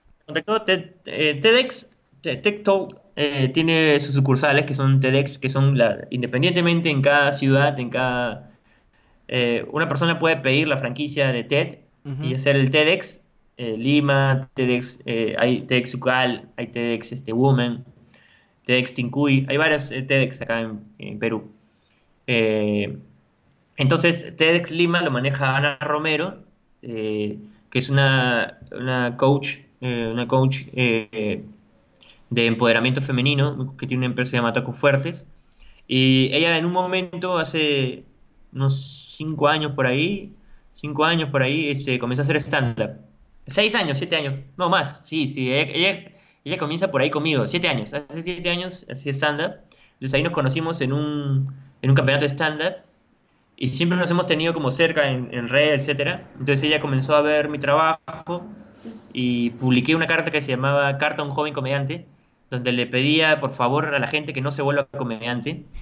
[1.05, 1.87] eh, TEDx.
[2.21, 7.79] TikTok eh, tiene sus sucursales que son TEDx, que son la, independientemente en cada ciudad,
[7.79, 8.51] en cada...
[9.27, 11.77] Eh, una persona puede pedir la franquicia de TED
[12.21, 13.21] y hacer el TEDx.
[13.57, 15.01] Lima, TEDx,
[15.37, 17.85] hay TEDx Ucal, hay TEDx este, Woman,
[18.65, 21.47] TEDx Tincuy, hay varios TEDx acá en Perú.
[22.33, 22.97] Eh,
[23.75, 26.45] entonces, TEDx Lima lo maneja Ana Romero,
[26.81, 28.57] eh, que es una,
[29.17, 31.43] coach, una coach eh,
[32.29, 35.25] de empoderamiento femenino, que tiene una empresa llamada Tacos Fuertes.
[35.89, 38.05] Y ella en un momento, hace
[38.53, 40.33] unos cinco años por ahí,
[40.73, 42.91] cinco años por ahí, este, comenzó a hacer stand-up.
[43.47, 46.13] Seis años, siete años, no más, sí, sí, ella,
[46.45, 49.55] ella, comienza por ahí conmigo, siete años, hace siete años hacía stand-up.
[49.95, 52.83] Entonces ahí nos conocimos en un, en un campeonato estándar
[53.61, 56.27] y siempre nos hemos tenido como cerca en, en red, etcétera.
[56.39, 58.47] Entonces ella comenzó a ver mi trabajo
[59.13, 62.07] y publiqué una carta que se llamaba Carta a un joven comediante,
[62.49, 65.65] donde le pedía por favor a la gente que no se vuelva comediante.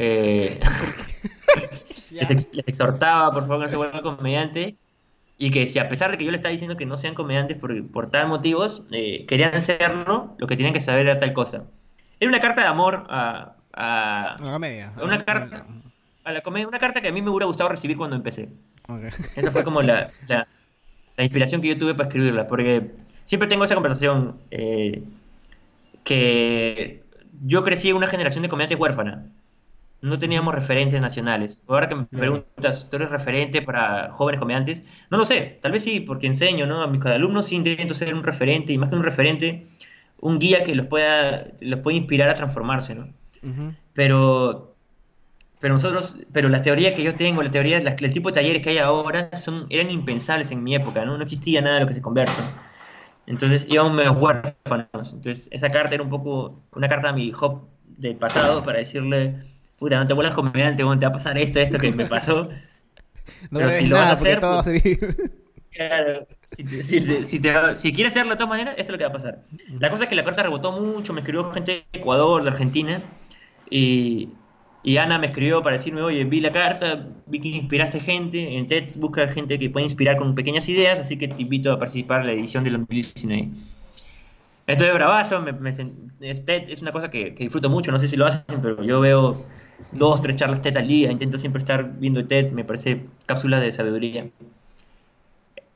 [0.00, 0.60] Eh,
[2.10, 4.76] les, exhortaba por favor que no se vuelva comediante
[5.38, 7.56] y que si a pesar de que yo le estaba diciendo que no sean comediantes
[7.56, 11.64] por, por tal motivos, eh, querían serlo, lo que tenían que saber era tal cosa.
[12.20, 14.92] Era una carta de amor a, a, la comedia.
[15.00, 15.64] Una carta,
[16.24, 18.48] a la comedia, una carta que a mí me hubiera gustado recibir cuando empecé.
[19.36, 20.46] Esa fue como la, la,
[21.18, 22.90] inspiración que yo tuve para escribirla, porque
[23.24, 25.02] siempre tengo esa conversación eh,
[26.02, 27.04] que
[27.44, 29.26] yo crecí en una generación de comediantes huérfana.
[30.00, 31.62] No teníamos referentes nacionales.
[31.68, 34.84] Ahora que me preguntas, ¿tú eres referente para jóvenes comediantes?
[35.10, 36.82] No lo sé, tal vez sí, porque enseño, ¿no?
[36.82, 39.66] A mis alumnos sí intento ser un referente, y más que un referente,
[40.20, 43.08] un guía que los pueda, los pueda inspirar a transformarse, ¿no?
[43.94, 44.74] Pero
[45.60, 48.70] pero nosotros, pero las teorías que yo tengo, la teoría, el tipo de talleres que
[48.70, 51.16] hay ahora son, eran impensables en mi época, ¿no?
[51.16, 52.42] No existía nada de lo que se conversa.
[53.26, 55.12] Entonces íbamos medio huérfanos.
[55.12, 59.34] Entonces esa carta era un poco una carta a mi hop del pasado para decirle,
[59.78, 62.48] puta, no te vuelvas comediante, te va a pasar esto, esto que me pasó.
[63.50, 65.16] no pero si lo vas a hacer, todo va a seguir.
[65.70, 66.26] Claro,
[66.82, 69.42] si, quieres hacerlo de todas maneras, esto es lo que va a pasar.
[69.78, 73.02] La cosa es que la carta rebotó mucho, me escribió gente de Ecuador, de Argentina,
[73.70, 74.30] y,
[74.82, 78.68] y Ana me escribió para decirme, oye, vi la carta, vi que inspiraste gente, en
[78.68, 82.22] TED busca gente que puede inspirar con pequeñas ideas, así que te invito a participar
[82.22, 83.50] en la edición del 2019.
[84.66, 88.60] Esto de bravazo, TED es una cosa que, disfruto mucho, no sé si lo hacen,
[88.62, 89.40] pero yo veo
[89.92, 93.72] dos, tres charlas TED al día, intento siempre estar viendo TED, me parece cápsulas de
[93.72, 94.28] sabiduría.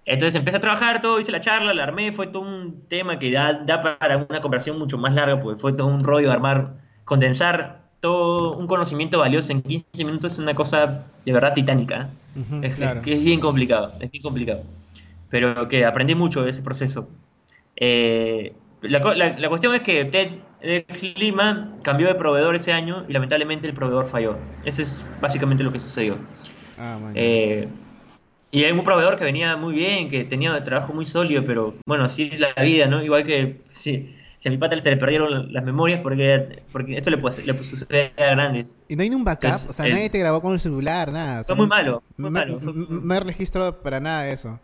[0.04, 3.30] Entonces empecé a trabajar todo, hice la charla, la armé, fue todo un tema que
[3.30, 6.74] da, da para una conversación mucho más larga, porque fue todo un rollo armar,
[7.04, 12.10] condensar todo un conocimiento valioso en 15 minutos es una cosa de verdad titánica.
[12.36, 12.60] ¿eh?
[12.62, 14.62] es, que es bien complicado, es bien complicado.
[15.30, 17.08] Pero que aprendí mucho de ese proceso.
[17.76, 20.84] Eh, la, la, cuestión es que TED
[21.16, 24.36] Lima cambió de proveedor ese año y lamentablemente el proveedor falló.
[24.64, 26.18] Eso es básicamente lo que sucedió.
[26.76, 27.68] Ah, eh,
[28.50, 31.76] y hay un proveedor que venía muy bien, que tenía un trabajo muy sólido, pero
[31.86, 33.00] bueno, así es la vida, ¿no?
[33.02, 37.10] Igual que sí, si a mi pata se le perdieron las memorias porque, porque esto
[37.10, 38.74] le, le sucede a grandes.
[38.88, 39.70] ¿Y no hay un backup?
[39.70, 41.44] o sea, nadie te grabó con el celular, nada.
[41.44, 42.58] fue muy malo, muy no, malo.
[42.60, 44.58] No hay registro para nada de eso.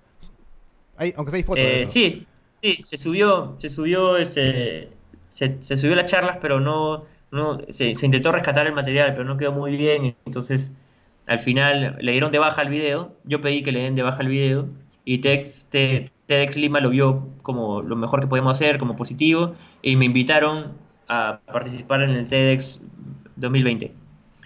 [0.96, 1.92] Hay, aunque sea hay fotos de eh, eso.
[1.92, 2.26] Sí,
[2.60, 4.88] sí, se subió, se subió, este,
[5.30, 9.22] se, se subió las charlas, pero no, no se, se, intentó rescatar el material, pero
[9.22, 10.16] no quedó muy bien.
[10.26, 10.72] Entonces,
[11.28, 13.14] al final le dieron de baja el video.
[13.22, 14.68] Yo pedí que le den de baja el video
[15.04, 19.54] y Tex, te, TEDx Lima lo vio como lo mejor que podemos hacer, como positivo,
[19.82, 20.74] y me invitaron
[21.08, 22.78] a participar en el TEDx
[23.36, 23.92] 2020.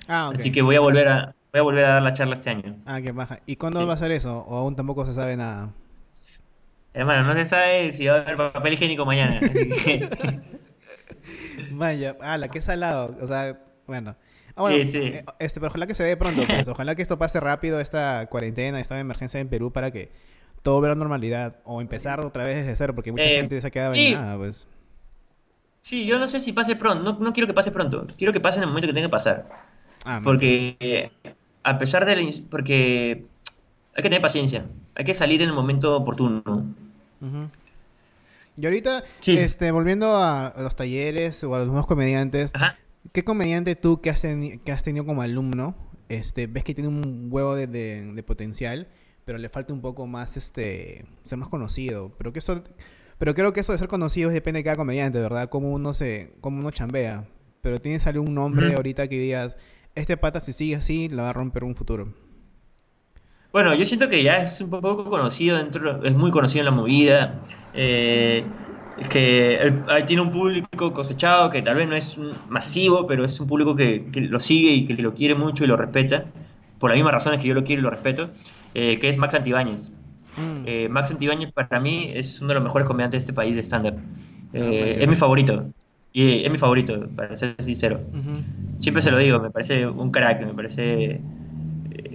[0.09, 2.51] Ah, Así que voy a volver a voy a volver a dar la charla este
[2.51, 2.77] año.
[2.87, 3.41] Ah, qué baja.
[3.45, 4.45] ¿Y cuándo va a ser eso?
[4.49, 5.71] ¿O aún tampoco se sabe nada?
[6.95, 9.41] Hermano, no se sabe si va a haber papel higiénico mañana.
[9.43, 10.09] Así que...
[11.73, 13.17] Vaya, ala, qué salado.
[13.21, 14.17] O sea, bueno.
[14.55, 14.99] Ah, sí, sí.
[14.99, 16.43] Eh, este, pero ojalá que se dé pronto.
[16.47, 16.69] Pues.
[16.69, 20.11] Ojalá que esto pase rápido, esta cuarentena, esta emergencia en Perú, para que
[20.63, 23.67] todo ver la normalidad o empezar otra vez desde cero, porque mucha eh, gente se
[23.67, 24.67] ha quedado en nada, pues.
[25.83, 28.41] Sí, yo no sé si pase pronto, no, no, quiero que pase pronto, quiero que
[28.41, 29.49] pase en el momento que tenga que pasar.
[30.05, 31.11] Ah, porque
[31.65, 32.33] a pesar de la...
[32.49, 33.25] porque
[33.95, 36.75] hay que tener paciencia, hay que salir en el momento oportuno.
[38.57, 42.53] Y ahorita, este, volviendo a los talleres o a los nuevos comediantes,
[43.13, 45.75] ¿qué comediante tú que has, que has tenido como alumno,
[46.09, 48.87] este, ves que tiene un huevo de, de potencial
[49.25, 52.13] pero le falta un poco más este ser más conocido.
[52.19, 52.63] Pero que eso
[53.19, 55.49] pero creo que eso de ser conocido depende de cada comediante, ¿verdad?
[55.49, 57.25] Cómo uno se cómo uno chambea.
[57.61, 59.57] Pero tienes algún nombre ahorita que digas,
[59.95, 62.13] este pata si sigue así, la va a romper un futuro.
[63.53, 66.71] Bueno, yo siento que ya es un poco conocido dentro, es muy conocido en la
[66.73, 67.41] movida.
[67.75, 68.45] Eh,
[69.09, 69.73] que
[70.07, 72.19] tiene un público cosechado que tal vez no es
[72.49, 75.67] masivo, pero es un público que, que, lo sigue y que lo quiere mucho y
[75.67, 76.27] lo respeta,
[76.79, 78.31] por las mismas razones que yo lo quiero y lo respeto.
[78.75, 79.91] Eh, que es Max Antibáñez.
[80.37, 80.63] Mm.
[80.67, 83.63] Eh, Max Antibáñez para mí es uno de los mejores comediantes de este país de
[83.63, 83.97] stand-up.
[83.97, 85.67] Ah, eh, es mi favorito.
[86.15, 88.01] Y es mi favorito, para ser sincero.
[88.81, 91.21] Siempre se lo digo, me parece un crack, me parece...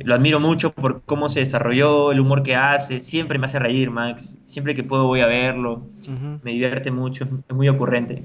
[0.03, 3.89] Lo admiro mucho por cómo se desarrolló, el humor que hace, siempre me hace reír
[3.89, 5.87] Max, siempre que puedo voy a verlo,
[6.43, 8.23] me divierte mucho, es muy ocurrente.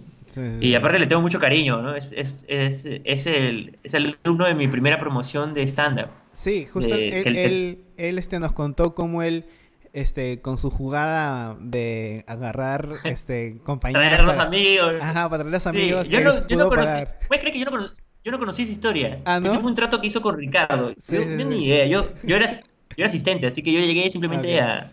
[0.60, 1.94] Y aparte le tengo mucho cariño, ¿no?
[1.94, 6.08] Es, es, es, es, el, es el alumno de mi primera promoción de stand-up.
[6.32, 7.78] Sí, justo él,
[8.08, 9.46] él, este, nos contó cómo él,
[9.92, 14.06] este, con su jugada de agarrar este, compañeros.
[14.06, 14.94] Traer a los amigos.
[15.00, 16.08] Ajá, para traer a los amigos.
[16.08, 17.04] Yo, no, yo no conocí.
[17.28, 17.88] ¿Puedes creer que yo no,
[18.24, 19.20] yo no conocí esa historia?
[19.24, 19.50] Ah, ¿no?
[19.52, 20.92] Ese fue un trato que hizo con Ricardo.
[21.08, 21.86] yo, ni idea.
[21.86, 22.62] Yo, yo, era, yo
[22.96, 24.92] era asistente, así que yo llegué simplemente a,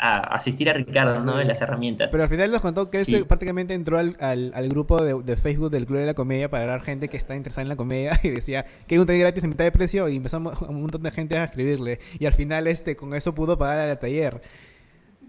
[0.00, 1.38] asistir a Ricardo, ¿no?
[1.40, 2.08] En las herramientas.
[2.10, 5.86] Pero al final nos contó que él prácticamente entró al, al, grupo de, Facebook del
[5.86, 8.64] Club de la Comedia para hablar gente que está interesada en la comedia y decía
[8.86, 11.36] que hay un taller gratis en mitad de precio y empezamos un montón de gente
[11.36, 12.00] a escribirle.
[12.18, 14.40] Y al final este con eso pudo pagar el taller.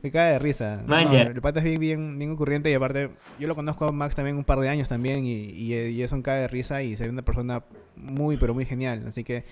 [0.01, 0.83] Me cae de risa.
[0.87, 4.35] el pata es bien, bien, bien ocurriente y aparte, yo lo conozco a Max también
[4.37, 7.09] un par de años también y, y, y eso me cae de risa y ve
[7.09, 7.63] una persona
[7.95, 9.03] muy, pero muy genial.
[9.05, 9.43] Así que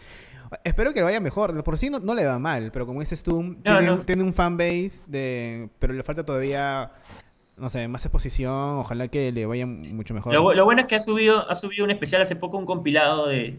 [0.64, 1.64] espero que vaya mejor.
[1.64, 5.04] Por sí no, no le va mal, pero como dices tú, tiene, tiene, un fanbase,
[5.08, 6.92] de, pero le falta todavía
[7.60, 10.34] no sé, más exposición, ojalá que le vaya mucho mejor.
[10.34, 13.58] Lo, bueno es que ha subido, ha subido un especial hace poco, un compilado de,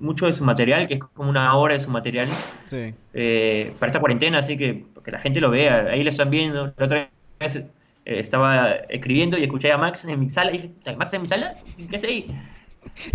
[0.00, 2.28] mucho de su material, que es como una hora de su material.
[2.64, 2.94] Sí.
[3.12, 6.72] Eh, para esta cuarentena, así que, que la gente lo vea, ahí lo están viendo.
[6.76, 7.66] La otra vez eh,
[8.04, 11.54] estaba escribiendo y escuché a Max en mi sala y dije, ¿Max en mi sala?
[11.90, 12.34] ¿Qué es ahí?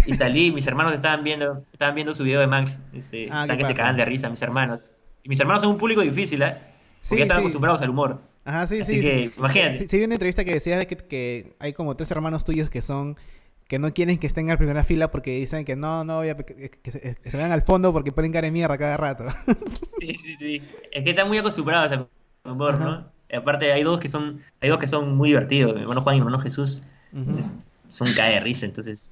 [0.06, 3.58] Y salí, mis hermanos estaban viendo, estaban viendo su video de Max, este, ah, están
[3.58, 4.80] que se cagan de risa, mis hermanos.
[5.24, 6.58] Y mis hermanos son un público difícil, ¿eh?
[7.02, 8.20] Porque ya están acostumbrados al humor.
[8.46, 9.02] Ajá, sí, sí.
[9.02, 9.88] Que, imagínate.
[9.88, 12.82] Sí, vi una entrevista que decía de que, que, hay como tres hermanos tuyos que
[12.82, 13.18] son
[13.68, 17.18] que no quieren que estén en la primera fila porque dicen que no, no, que,
[17.24, 19.26] se vean al fondo porque ponen cara de mierda cada rato.
[20.02, 20.62] Sí, sí, sí.
[20.92, 22.08] Es que están muy acostumbrados al
[22.44, 23.06] humor, ¿no?
[23.32, 26.20] aparte hay dos que son hay dos que son muy divertidos, mi hermano Juan y
[26.20, 26.84] mi hermano Jesús.
[27.88, 29.12] Son cae de risa, entonces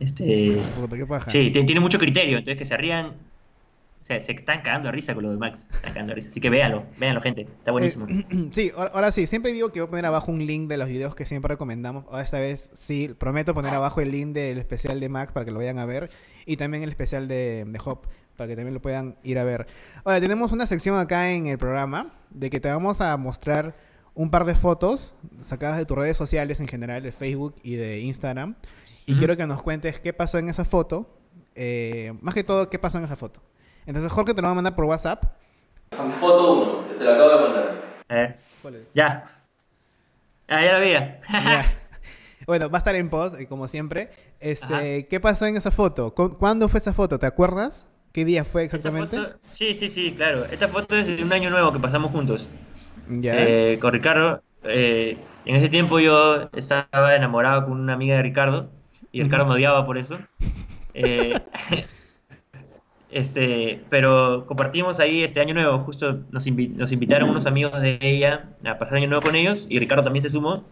[0.00, 0.60] este
[1.28, 3.14] Sí, tiene mucho criterio, entonces que se rían
[4.00, 5.66] se, se están cagando de risa con lo de Max.
[5.72, 6.30] Están cagando de risa.
[6.30, 7.42] Así que véanlo, véanlo, gente.
[7.42, 8.06] Está buenísimo.
[8.08, 10.88] Eh, sí, ahora sí, siempre digo que voy a poner abajo un link de los
[10.88, 12.04] videos que siempre recomendamos.
[12.06, 15.50] Ahora esta vez sí, prometo poner abajo el link del especial de Max para que
[15.50, 16.10] lo vayan a ver.
[16.46, 19.66] Y también el especial de, de Hop para que también lo puedan ir a ver.
[20.04, 23.74] Ahora, tenemos una sección acá en el programa de que te vamos a mostrar
[24.18, 28.00] un par de fotos sacadas de tus redes sociales en general, de Facebook y de
[28.00, 28.56] Instagram.
[29.06, 31.08] Y quiero que nos cuentes qué pasó en esa foto.
[31.54, 33.40] Eh, más que todo, qué pasó en esa foto.
[33.86, 35.22] Entonces Jorge te lo va a mandar por WhatsApp.
[36.18, 37.82] Foto 1, te la acabo de mandar.
[38.08, 38.38] Ver.
[38.60, 38.82] ¿Cuál es?
[38.92, 39.40] Ya.
[40.48, 40.94] Ah, ya lo vi.
[42.46, 44.10] Bueno, va a estar en post, eh, como siempre.
[44.40, 46.14] Este, ¿Qué pasó en esa foto?
[46.14, 47.18] ¿Cuándo fue esa foto?
[47.18, 47.86] ¿Te acuerdas?
[48.10, 49.18] ¿Qué día fue exactamente?
[49.52, 50.46] sí, sí, sí, claro.
[50.46, 52.46] Esta foto es de un año nuevo que pasamos juntos.
[53.10, 53.34] Ya.
[53.36, 54.42] Eh, con Ricardo.
[54.64, 58.70] Eh, en ese tiempo yo estaba enamorado con una amiga de Ricardo
[59.12, 60.18] y Ricardo me odiaba por eso.
[60.94, 61.34] Eh,
[63.10, 68.50] Este, pero compartimos ahí este año nuevo, justo nos, nos, invitaron unos amigos de ella
[68.64, 70.64] a pasar año nuevo con ellos y Ricardo también se sumó.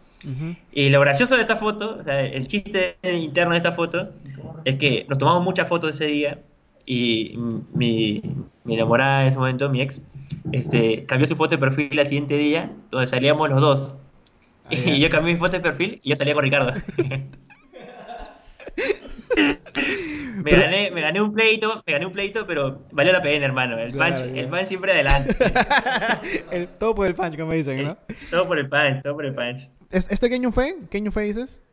[0.73, 4.11] Y lo gracioso de esta foto, o sea, el chiste interno de esta foto,
[4.65, 6.39] es que nos tomamos muchas fotos ese día
[6.87, 7.35] y
[7.75, 8.23] mi,
[8.65, 10.01] mi enamorada en ese momento, mi ex,
[10.53, 13.95] este, cambió su foto de perfil el siguiente día, donde salíamos los dos.
[14.65, 16.73] Ah, y yo cambié mi foto de perfil y yo salía con Ricardo.
[20.45, 23.77] me, gané, me gané un pleito, me gané un pleito, pero valió la pena, hermano.
[23.79, 25.37] El punch, el punch siempre adelante.
[26.53, 27.99] el, todo por el punch, como dicen, ¿no?
[28.31, 29.69] todo por el punch, todo por el punch.
[29.91, 30.77] ¿Este qué año fue?
[30.91, 31.65] ¿Qué año fue, dices?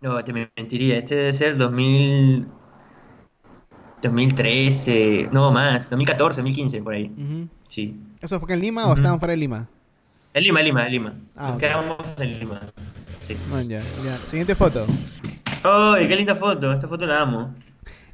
[0.00, 0.98] No, te mentiría.
[0.98, 2.59] Este debe ser 2000...
[4.02, 7.10] 2013, no más, 2014, 2015, por ahí.
[7.68, 7.96] Sí.
[8.20, 9.68] ¿Eso fue en Lima o estaban fuera de Lima?
[10.34, 11.14] En Lima, en Lima, en Lima.
[11.36, 12.60] Ah, Nos quedamos en Lima.
[13.26, 13.36] Sí.
[13.50, 14.16] Bueno, ya, ya.
[14.26, 14.86] Siguiente foto.
[15.62, 16.72] ¡Ay, qué linda foto!
[16.72, 17.54] Esta foto la amo.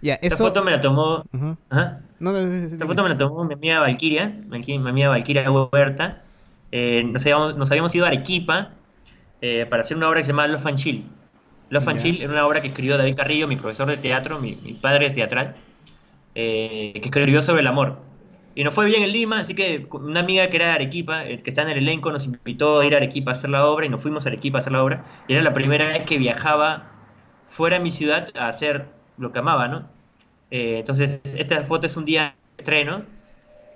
[0.02, 1.24] Ya, Esta foto me la tomó.
[1.32, 6.22] Esta foto me la tomó mi amiga Valkyria, mi amiga Valkyria Huerta.
[6.72, 8.70] Eh, nos, habíamos, nos, habíamos, ido a Arequipa
[9.40, 11.04] eh, para hacer una obra que se llama Los Fanchil.
[11.68, 15.10] Los Fanchil era una obra que escribió David Carrillo, mi profesor de teatro, mi, padre
[15.10, 15.54] teatral,
[16.38, 17.98] eh, que escribió sobre el amor.
[18.54, 21.42] Y nos fue bien en Lima, así que una amiga que era de Arequipa, que
[21.46, 23.88] está en el elenco, nos invitó a ir a Arequipa a hacer la obra y
[23.88, 25.04] nos fuimos a Arequipa a hacer la obra.
[25.28, 26.90] Y era la primera vez que viajaba
[27.48, 28.86] fuera de mi ciudad a hacer
[29.18, 29.88] lo que amaba, ¿no?
[30.50, 33.02] Eh, entonces, esta foto es un día de estreno.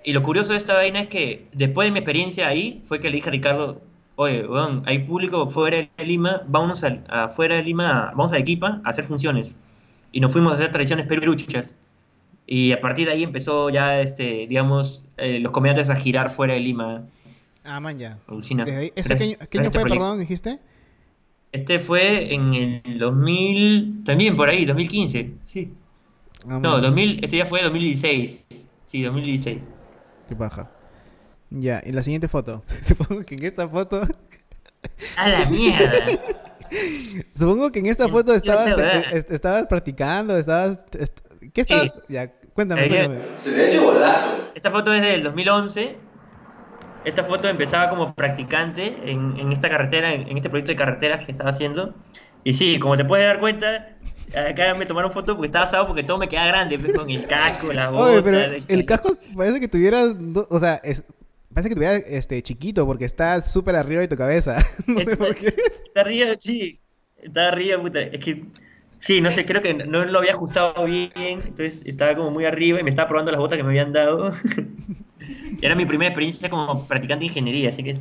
[0.04, 3.10] Y lo curioso de esta vaina es que después de mi experiencia ahí, fue que
[3.10, 3.80] le dije a Ricardo,
[4.16, 8.80] oye, bueno, hay público fuera de Lima, vámonos a, fuera de Lima, vamos a Equipa
[8.84, 9.56] a hacer funciones.
[10.12, 11.76] Y nos fuimos a hacer tradiciones peruchas.
[12.52, 16.54] Y a partir de ahí empezó ya, este, digamos, eh, los comediantes a girar fuera
[16.54, 17.04] de Lima.
[17.64, 18.18] Ah, man, ya.
[18.26, 18.92] ¿Qué,
[19.56, 20.58] año fue, perdón, dijiste?
[21.52, 25.72] Este fue en el 2000, también por ahí, 2015, sí.
[26.48, 28.46] Ah, no, 2000, este ya fue 2016.
[28.86, 29.68] Sí, 2016.
[30.28, 30.72] Qué paja.
[31.50, 32.64] Ya, y la siguiente foto.
[32.82, 34.02] Supongo que en esta foto.
[35.16, 35.92] ¡A la mierda!
[37.36, 38.76] Supongo que en esta foto estabas,
[39.30, 40.84] estabas practicando, estabas.
[41.52, 41.92] ¿Qué estabas?
[42.08, 43.18] Ya, cuéntame, cuéntame.
[43.38, 44.50] Se te ha hecho golazo.
[44.54, 45.96] Esta foto es del 2011.
[47.04, 51.24] Esta foto empezaba como practicante en, en esta carretera, en, en este proyecto de carreteras
[51.24, 51.94] que estaba haciendo.
[52.44, 53.96] Y sí, como te puedes dar cuenta,
[54.34, 57.26] Acá me tomaron foto porque estaba asado porque todo me queda grande, pues, con el
[57.26, 58.12] casco, la botas.
[58.12, 60.04] Oye, pero el casco parece que tuviera,
[60.48, 61.04] o sea, es,
[61.52, 64.58] Parece que tuviera este, chiquito porque está súper arriba de tu cabeza.
[64.86, 65.52] no sé por qué.
[65.86, 66.78] Está arriba, sí.
[67.16, 68.00] Está arriba, puta.
[68.00, 68.44] Es que,
[69.00, 71.10] sí, no sé, creo que no lo había ajustado bien.
[71.16, 74.32] Entonces estaba como muy arriba y me estaba probando las botas que me habían dado.
[75.62, 77.98] Era mi primera experiencia como practicante de ingeniería, así que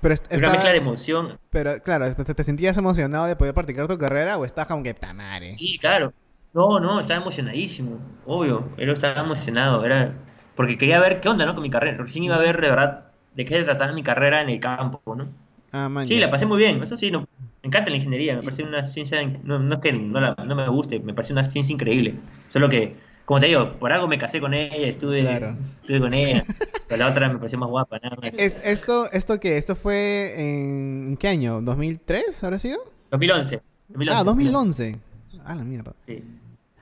[0.00, 1.38] pero una mezcla de emoción.
[1.50, 5.56] Pero claro, ¿te, sentías emocionado de poder practicar tu carrera o estás como que tamare?
[5.58, 6.12] Sí, claro.
[6.52, 8.70] No, no, estaba emocionadísimo, obvio.
[8.76, 10.14] Él estaba emocionado, era
[10.56, 11.54] porque quería ver qué onda, ¿no?
[11.54, 11.98] Con mi carrera.
[11.98, 15.14] Recién iba a ver de verdad de qué se trataba mi carrera en el campo,
[15.14, 15.28] ¿no?
[15.72, 16.82] Ah, man, sí, la pasé muy bien.
[16.82, 17.26] Eso sí, no,
[17.62, 18.36] me encanta la ingeniería.
[18.36, 21.32] Me parece una ciencia, no, no es que no, la, no me guste, me parece
[21.32, 22.14] una ciencia increíble.
[22.48, 22.94] Solo que
[23.30, 26.44] como te digo, por algo me casé con ella, estuve, estuve con ella,
[26.88, 28.00] pero la otra me pareció más guapa.
[28.02, 29.56] Nada ¿Es, esto, ¿Esto qué?
[29.56, 31.60] ¿Esto fue en, qué año?
[31.60, 32.80] ¿2003 habrá sido?
[33.12, 33.62] 2011.
[34.10, 34.98] Ah, 2011.
[35.44, 35.94] Ah, la mierda.
[36.08, 36.24] Sí.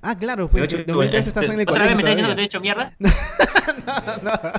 [0.00, 2.40] Ah, claro, pues 2003 estás en el colegio ¿Otra vez me estás diciendo que te
[2.40, 2.96] he hecho mierda?
[4.22, 4.52] no, no.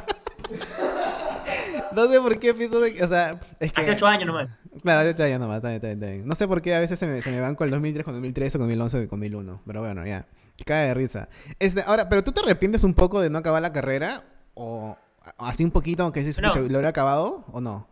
[1.96, 3.82] No sé por qué pienso de que, o sea, es que...
[3.82, 4.50] Hace 8 años nomás.
[4.82, 7.42] Claro, 8 años nomás, bien, No sé por qué a veces se me, se me
[7.42, 10.26] van con el 2003, con 2013, con 2011, con 2001, pero bueno, ya.
[10.66, 11.30] Cae de risa.
[11.58, 14.24] Este, ahora, ¿pero tú te arrepientes un poco de no acabar la carrera?
[14.56, 14.98] ¿O
[15.38, 17.88] así un poquito, aunque lo hubiera acabado o no?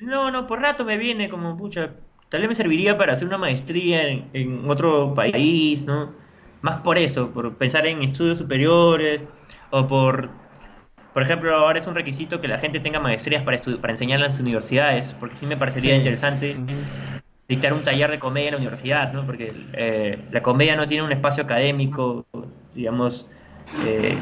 [0.00, 1.94] No, no, por rato me viene como, pucha,
[2.28, 6.12] tal vez me serviría para hacer una maestría en, otro país, ¿no?
[6.62, 9.26] Más por eso, por pensar en estudios superiores
[9.70, 10.30] o por
[11.14, 14.26] por ejemplo, ahora es un requisito que la gente tenga maestrías para, para enseñar en
[14.26, 16.56] las universidades, porque sí me parecería interesante
[17.48, 19.24] dictar un taller de comedia en la universidad, ¿no?
[19.24, 22.26] Porque eh, la comedia no tiene un espacio académico,
[22.74, 23.28] digamos,
[23.86, 24.16] eh,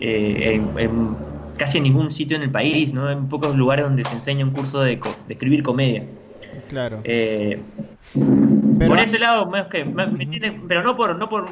[0.00, 1.16] eh, en,
[1.56, 3.08] casi en ningún sitio en el país, ¿no?
[3.10, 5.00] En pocos lugares donde se enseña un curso de,
[5.30, 6.04] escribir comedia.
[6.68, 7.02] Claro.
[8.86, 9.86] Por ese lado, más que,
[10.68, 11.48] pero no por, no por,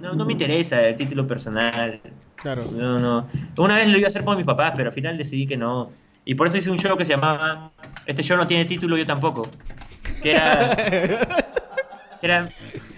[0.00, 2.00] no, no me interesa el título personal.
[2.36, 2.64] Claro.
[2.72, 3.26] No, no.
[3.56, 5.90] Una vez lo iba a hacer por mis papás, pero al final decidí que no.
[6.24, 7.72] Y por eso hice un show que se llamaba
[8.04, 9.48] Este show no tiene título, yo tampoco.
[10.22, 10.76] Que era,
[12.20, 12.48] que era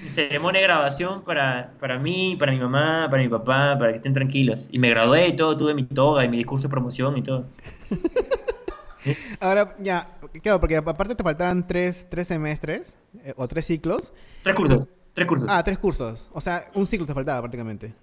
[0.09, 4.12] ceremonia de grabación para, para mí, para mi mamá, para mi papá, para que estén
[4.12, 4.68] tranquilos.
[4.72, 7.44] Y me gradué y todo, tuve mi toga y mi discurso de promoción y todo.
[9.40, 14.12] Ahora, ya, claro, porque aparte te faltaban tres, tres semestres eh, o tres ciclos.
[14.42, 14.88] Tres cursos,
[15.19, 15.49] tres cursos.
[15.51, 16.29] Ah, tres cursos.
[16.33, 17.95] O sea, un ciclo te faltaba prácticamente.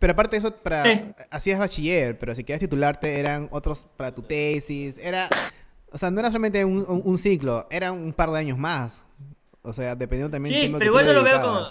[0.00, 0.82] Pero aparte de eso, para,
[1.30, 5.28] hacías bachiller, pero si querías titularte eran otros para tu tesis, era,
[5.92, 9.04] o sea, no era solamente un, ciclo, era un par de años más.
[9.62, 11.66] O sea, dependiendo también Sí, pero igual yo lo veo como...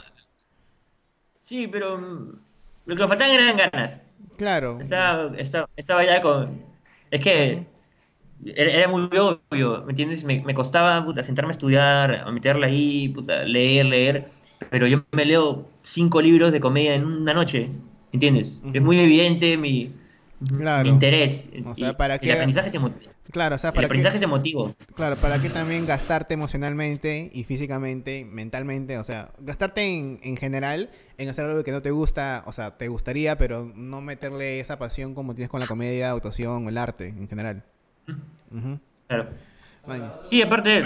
[1.42, 2.40] Sí, pero mm,
[2.86, 4.04] lo que me faltaban eran ganas.
[4.38, 4.80] Claro.
[4.80, 5.32] Estaba,
[5.76, 6.64] estaba, ya con...
[7.10, 7.66] Es que
[8.46, 10.24] era, muy obvio, ¿me entiendes?
[10.24, 14.30] Me, me costaba puta, sentarme a estudiar, a meterla ahí, puta, leer, leer.
[14.70, 17.70] Pero yo me leo cinco libros de comedia en una noche.
[18.12, 18.62] ¿Entiendes?
[18.74, 19.92] Es muy evidente mi,
[20.86, 21.48] interés.
[21.66, 22.28] O sea, para que...
[22.28, 23.12] El aprendizaje es emotivo.
[23.32, 24.76] Claro, o sea, para el aprendizaje es emotivo.
[24.96, 30.90] Claro, para que también gastarte emocionalmente y físicamente, mentalmente, o sea, gastarte en, en general
[31.20, 34.80] en hacer algo que no te gusta, o sea, te gustaría, pero no meterle esa
[34.80, 37.64] pasión como tienes con la comedia, actuación o el arte en general.
[39.08, 39.30] Claro.
[40.24, 40.84] Sí, aparte...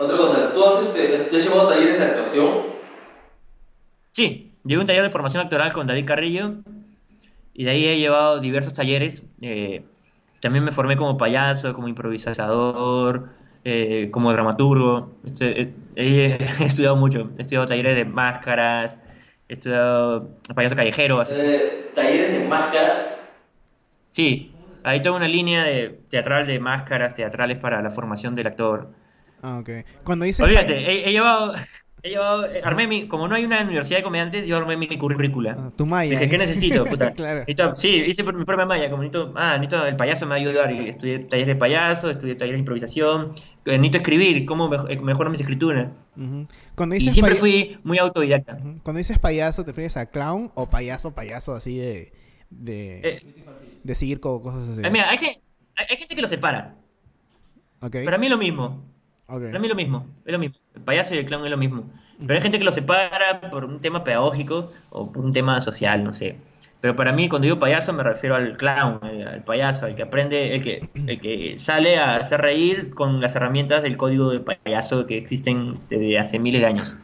[0.00, 2.48] Otra cosa, ¿tú has, este, has llevado talleres de actuación?
[4.12, 6.56] Sí, Llevé un taller de formación actoral con David Carrillo
[7.54, 9.22] y de ahí he llevado diversos talleres.
[9.40, 9.84] Eh,
[10.40, 13.30] también me formé como payaso, como improvisador,
[13.64, 15.12] eh, como dramaturgo.
[15.24, 17.30] Este, he, estudiado mucho.
[17.38, 18.98] He estudiado talleres de máscaras,
[19.48, 21.22] he estudiado payaso callejero.
[21.30, 23.18] Eh, ¿Talleres de máscaras?
[24.10, 24.52] Sí,
[24.84, 28.88] hay toda una línea de teatral de máscaras teatrales para la formación del actor.
[29.42, 29.70] Ah, ok.
[30.04, 30.44] Cuando dices...
[30.44, 31.54] Olvídate, he llevado...
[32.02, 34.86] He llevado, eh, armé mi, como no hay una universidad de comediantes, yo armé mi,
[34.96, 35.56] currícula.
[35.58, 36.10] Ah, tu malla.
[36.10, 36.84] Dije, ¿qué necesito?
[36.86, 37.12] Puta.
[37.12, 37.44] claro.
[37.76, 40.72] sí, hice mi propia malla, como necesito, ah, necesito, el payaso me va a ayudar.
[40.72, 43.32] Y estudié talleres de payaso, estudié talleres de improvisación,
[43.66, 45.88] eh, necesito escribir, cómo eh, mejoro mis escrituras.
[46.74, 48.58] Cuando dices y siempre fui muy autodidacta.
[48.82, 52.12] Cuando dices payaso, ¿te refieres a clown o payaso, payaso así de,
[52.48, 53.22] de,
[53.84, 54.90] de circo, cosas así?
[54.90, 55.18] mira, hay,
[55.76, 56.76] hay, gente que lo separa.
[57.82, 58.04] Okay.
[58.04, 58.84] Para mí es lo mismo.
[59.38, 60.56] Para mí es lo mismo, es lo mismo.
[60.74, 61.84] El payaso y el clown es lo mismo.
[62.18, 66.02] Pero hay gente que lo separa por un tema pedagógico o por un tema social,
[66.04, 66.36] no sé.
[66.80, 70.02] Pero para mí, cuando digo payaso, me refiero al clown, eh, al payaso, el que
[70.02, 74.40] aprende, el que, el que sale a hacer reír con las herramientas del código de
[74.40, 76.96] payaso que existen desde hace miles de años.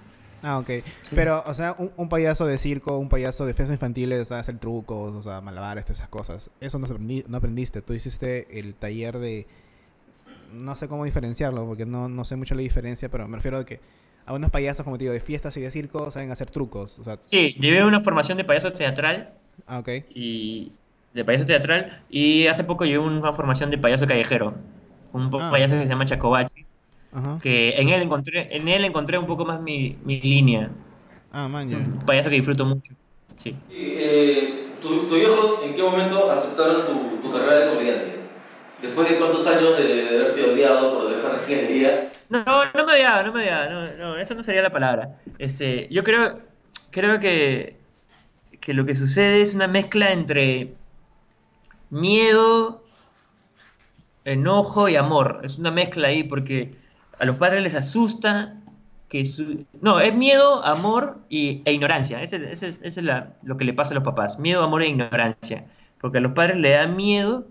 [0.43, 0.71] Ah, ok.
[1.15, 4.59] Pero, o sea, un, payaso de circo, un payaso de fiestas infantiles, o sea, hacer
[4.59, 6.51] trucos, o sea, malabares, todas esas cosas.
[6.61, 6.87] Eso no,
[7.27, 7.83] no aprendiste.
[7.83, 9.47] Tú hiciste el taller de
[10.57, 13.65] no sé cómo diferenciarlo, porque no, no sé mucho la diferencia, pero me refiero a
[13.65, 13.81] que
[14.27, 16.99] algunos payasos, como te digo, de fiestas y de circo, saben hacer trucos.
[16.99, 17.19] O sea...
[17.23, 19.31] Sí, llevé una formación de payaso teatral.
[19.67, 19.89] Ah, ok.
[20.15, 20.73] Y
[21.15, 24.55] de payaso teatral y hace poco llevé una formación de payaso callejero.
[25.13, 25.51] Un ah.
[25.51, 26.67] payaso que se llama Chacobachi.
[27.41, 30.71] Que en él encontré, en él encontré un poco más mi, mi línea.
[31.33, 32.93] Ah, man, Un payaso que disfruto mucho.
[33.37, 33.57] Sí.
[33.71, 38.16] Eh, ¿Tus viejos en qué momento aceptaron tu, tu carrera de comediante?
[38.83, 42.11] Después de cuántos años de, haberte odiado por dejar la ingeniería.
[42.29, 45.19] No, no me odiaba, no me odiaba, no, no, esa no sería la palabra.
[45.39, 46.41] Este, yo creo,
[46.91, 47.79] creo que,
[48.61, 50.75] que lo que sucede es una mezcla entre
[51.91, 52.85] miedo,
[54.25, 55.41] enojo y amor.
[55.45, 56.75] Es una mezcla ahí porque
[57.19, 58.57] a los padres les asusta
[59.09, 59.65] que su...
[59.81, 62.21] No, es miedo, amor y, e ignorancia.
[62.23, 62.53] Ese,
[62.83, 62.99] es
[63.43, 64.39] lo que le pasa a los papás.
[64.39, 65.65] Miedo, amor e ignorancia.
[66.01, 67.47] Porque a los padres le da miedo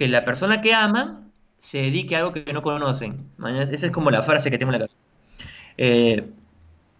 [0.00, 3.18] que la persona que aman se dedique a algo que no conocen.
[3.70, 5.06] Esa es como la frase que tengo en la cabeza.
[5.76, 6.26] Eh,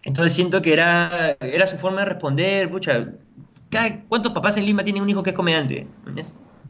[0.03, 2.69] entonces siento que era, era su forma de responder.
[2.69, 3.07] Pucha,
[4.07, 5.87] ¿cuántos papás en Lima tienen un hijo que es comediante?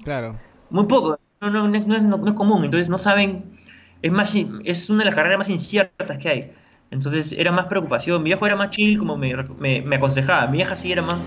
[0.05, 0.39] Claro.
[0.69, 1.19] Muy poco.
[1.41, 2.63] No, no, no, no, es común.
[2.63, 3.57] Entonces no saben.
[4.01, 6.51] Es, más, es una de las carreras más inciertas que hay.
[6.91, 8.23] Entonces era más preocupación.
[8.23, 10.47] Mi viejo era más chill, como me, me, aconsejaba.
[10.47, 11.17] Mi vieja sí era más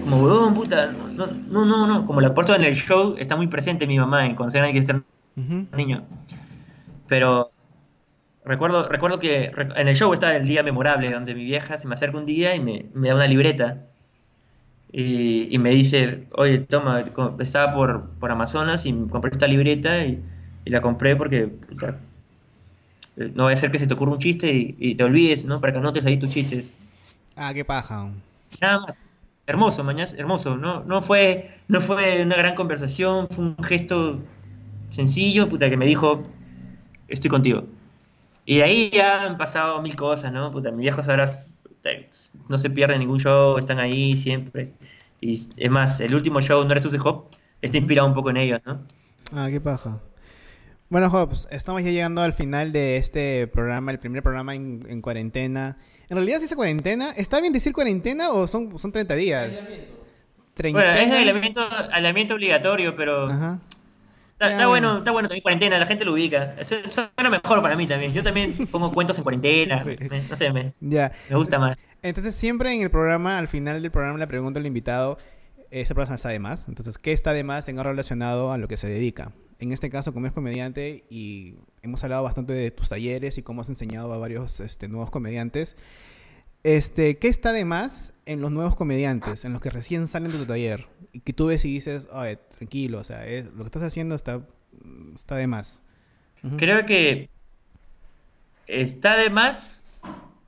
[0.00, 0.92] como, huevón, puta.
[0.92, 2.06] No, no, no, no.
[2.06, 4.78] Como la puerto en el show, está muy presente mi mamá en cuando hay que
[4.78, 5.02] estar
[5.36, 6.04] niño.
[7.06, 7.50] Pero
[8.44, 11.94] recuerdo, recuerdo que en el show está el día memorable, donde mi vieja se me
[11.94, 13.86] acerca un día y me, me da una libreta.
[14.92, 17.04] Y, y, me dice, oye, toma,
[17.38, 20.20] estaba por, por Amazonas y compré esta libreta y,
[20.64, 21.96] y la compré porque puta,
[23.34, 25.60] no va a ser que se te ocurra un chiste y, te olvides, ¿no?
[25.60, 26.74] Para que anotes ahí tus chistes.
[27.36, 28.10] Ah, qué paja.
[28.60, 29.04] Nada más.
[29.50, 30.56] Hermoso, mañana, hermoso.
[30.56, 34.20] No, no, fue, no fue una gran conversación, fue un gesto
[34.90, 36.22] sencillo, puta, que me dijo,
[37.08, 37.64] estoy contigo.
[38.44, 40.52] Y de ahí ya han pasado mil cosas, ¿no?
[40.52, 41.26] Puta, mis viejos ahora
[42.48, 44.72] no se pierden ningún show, están ahí siempre.
[45.20, 47.34] Y es más, el último show, ¿no eres tú, Hop?
[47.60, 48.80] Está inspirado un poco en ellos, ¿no?
[49.32, 49.98] Ah, qué paja.
[50.90, 55.76] Bueno, Hobbs, estamos ya llegando al final de este programa, el primer programa en, cuarentena.
[56.08, 59.64] En realidad, si es cuarentena, ¿está bien decir cuarentena o son, son 30 días?
[60.60, 63.30] Bueno, es aislamiento, obligatorio, pero...
[64.40, 66.56] Está, bueno, está bueno también cuarentena, la gente lo ubica.
[66.58, 68.12] Eso suena mejor para mí también.
[68.12, 69.84] Yo también pongo cuentos en cuarentena.
[70.28, 71.78] no sé, me, me gusta más.
[72.02, 75.18] Entonces, siempre en el programa, al final del programa, le pregunto al invitado,
[75.70, 76.66] ¿esta persona está de más?
[76.66, 79.30] Entonces, ¿qué está de más en algo relacionado a lo que se dedica?
[79.60, 83.60] En este caso, como es comediante, y hemos hablado bastante de tus talleres y cómo
[83.60, 85.76] has enseñado a varios este, nuevos comediantes,
[86.62, 90.38] este, ¿qué está de más en los nuevos comediantes, en los que recién salen de
[90.38, 90.88] tu taller?
[91.12, 94.42] Y que tú ves y dices, Ay, tranquilo, o sea, lo que estás haciendo está,
[95.14, 95.82] está de más.
[96.56, 97.28] Creo que
[98.66, 99.84] está de más,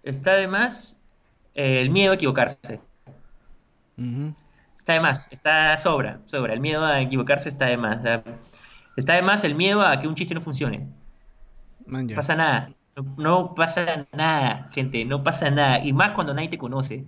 [0.02, 0.98] está de más
[1.54, 2.80] el miedo a equivocarse.
[4.76, 6.54] Está de más, está sobra, sobra.
[6.54, 8.00] El miedo a equivocarse está de más.
[8.96, 10.88] Está además el miedo a que un chiste no funcione.
[11.86, 12.70] No pasa nada.
[13.16, 15.04] No, pasa nada, gente.
[15.04, 15.84] No pasa nada.
[15.84, 17.06] Y más cuando nadie te conoce.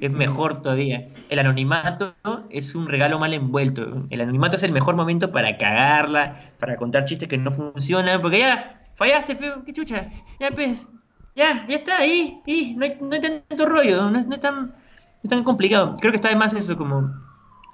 [0.00, 1.08] Es mejor todavía.
[1.30, 2.14] El anonimato
[2.50, 4.06] es un regalo mal envuelto.
[4.10, 8.20] El anonimato es el mejor momento para cagarla, para contar chistes que no funcionan.
[8.20, 10.08] Porque ya, fallaste, pero qué chucha.
[10.38, 10.86] Ya, pues.
[11.34, 12.40] Ya, ya está ahí.
[12.46, 14.10] Y no, hay, no tanto rollo.
[14.10, 14.74] No, es tan,
[15.22, 15.94] no tan complicado.
[16.00, 17.10] Creo que está de más eso, como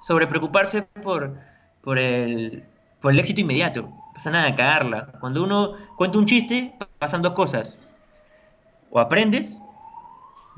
[0.01, 1.37] sobre preocuparse por,
[1.81, 2.65] por el
[3.03, 3.81] por el éxito inmediato.
[3.81, 5.07] No pasa nada, cagarla.
[5.19, 7.77] Cuando uno cuenta un chiste, pasan dos cosas.
[8.89, 9.61] O aprendes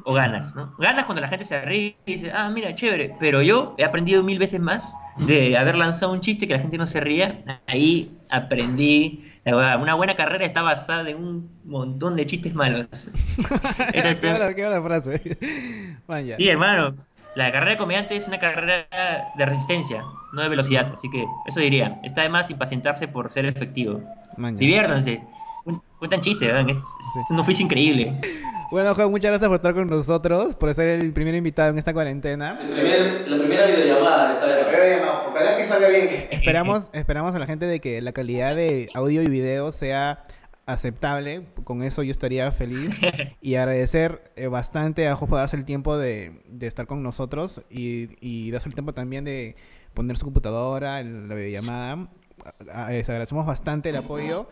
[0.04, 0.72] o ganas, ¿no?
[0.78, 3.16] Ganas cuando la gente se ríe y dice, ah, mira, chévere.
[3.20, 6.78] Pero yo he aprendido mil veces más de haber lanzado un chiste que la gente
[6.78, 7.44] no se ría.
[7.66, 9.28] Ahí aprendí.
[9.46, 12.88] Una buena carrera está basada en un montón de chistes malos.
[13.92, 15.38] qué, frase.
[16.38, 16.96] sí, hermano
[17.36, 18.88] la carrera de comediante es una carrera
[19.36, 20.92] de resistencia, no de velocidad.
[20.94, 22.00] Así que eso diría.
[22.04, 24.02] Está de más impacientarse por ser efectivo.
[24.38, 25.22] Diviértanse.
[26.00, 26.70] Cuentan chistes, ¿verdad?
[26.70, 26.78] Es,
[27.30, 28.20] un oficio increíble.
[28.72, 31.94] Bueno, Juan, muchas gracias por estar con nosotros, por ser el primer invitado en esta
[31.94, 32.54] cuarentena.
[32.54, 35.28] la primera videollamada está de videollamada.
[35.30, 36.28] Ojalá que salga bien.
[36.32, 40.24] Esperamos, esperamos a la gente de que la calidad de audio y video sea
[40.66, 41.46] aceptable.
[41.64, 42.98] Con eso yo estaría feliz.
[43.42, 48.10] y agradecer eh, bastante a Jopo por darse el tiempo de, estar con nosotros y,
[48.20, 49.56] y darse el tiempo también de
[49.94, 52.10] poner su computadora, en la videollamada.
[52.90, 54.48] Les agradecemos bastante el apoyo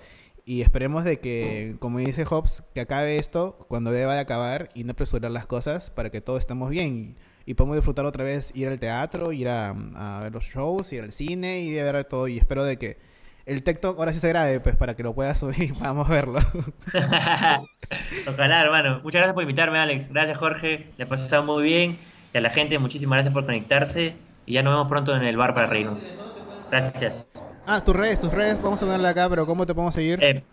[0.46, 4.84] y esperemos de que, como dice Hobbs, que acabe esto cuando deba de acabar y
[4.84, 8.68] no apresurar las cosas para que todos estemos bien y, podamos disfrutar otra vez ir
[8.68, 12.28] al teatro, ir a, a, ver los shows, ir al cine y de ver todo
[12.28, 12.98] y espero de que
[13.46, 16.40] el TikTok ahora sí se grabe, pues para que lo puedas subir y podamos verlo.
[18.28, 19.02] Ojalá, hermano.
[19.04, 20.10] Muchas gracias por invitarme, Alex.
[20.10, 20.92] Gracias, Jorge.
[20.98, 21.98] Le ha pasado muy bien.
[22.34, 24.16] Y a la gente, muchísimas gracias por conectarse.
[24.46, 26.06] Y ya nos vemos pronto en el bar para reírnos.
[26.72, 27.26] Gracias.
[27.66, 30.22] Ah, tus redes, tus redes, vamos a ponerla acá, pero ¿cómo te podemos seguir?
[30.22, 30.44] Eh,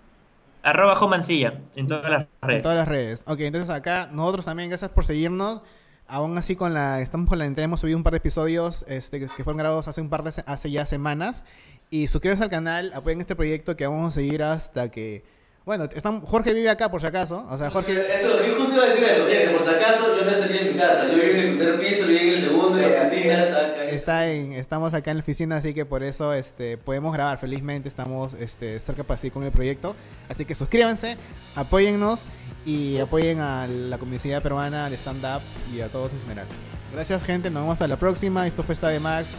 [0.62, 2.56] arroba Jomancilla en todas las redes.
[2.56, 3.24] En todas las redes.
[3.26, 5.62] Ok, entonces acá nosotros también, gracias por seguirnos.
[6.06, 9.28] Aún así con la, estamos con la hemos subido un par de episodios este, que,
[9.28, 11.44] fueron grabados hace un par de, hace ya semanas.
[11.90, 15.24] Y suscríbanse al canal, apoyen este proyecto que vamos a seguir hasta que
[15.70, 15.88] bueno,
[16.24, 17.46] Jorge vive acá por si acaso.
[17.48, 17.92] O sea, Jorge.
[17.92, 20.72] Eso, yo justo iba a decir eso, gente, por si acaso yo no estaría en
[20.72, 21.06] mi casa.
[21.06, 23.84] Yo vivo en el primer piso, vivo en el segundo, en la oficina, está acá.
[23.84, 27.38] Está en, estamos acá en la oficina, así que por eso este, podemos grabar.
[27.38, 29.94] Felizmente estamos este, cerca para seguir con el proyecto.
[30.28, 31.16] Así que suscríbanse,
[31.54, 32.24] apóyennos
[32.64, 35.42] y apoyen a la comunidad peruana, al stand-up
[35.74, 36.46] y a todos en general.
[36.92, 37.50] Gracias, gente.
[37.50, 38.46] Nos vemos hasta la próxima.
[38.46, 39.34] Esto fue Esta de Max.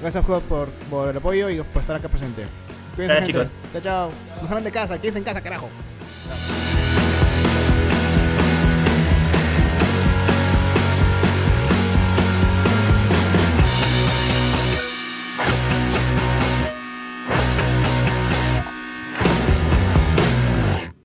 [0.00, 2.46] Gracias, Juan, por, por el apoyo y por estar acá presente.
[2.96, 3.48] Cuídense, chicos.
[3.72, 4.10] Chao, chao.
[4.40, 5.68] No salen de casa, quédense en casa, carajo.
[6.26, 7.69] Chao.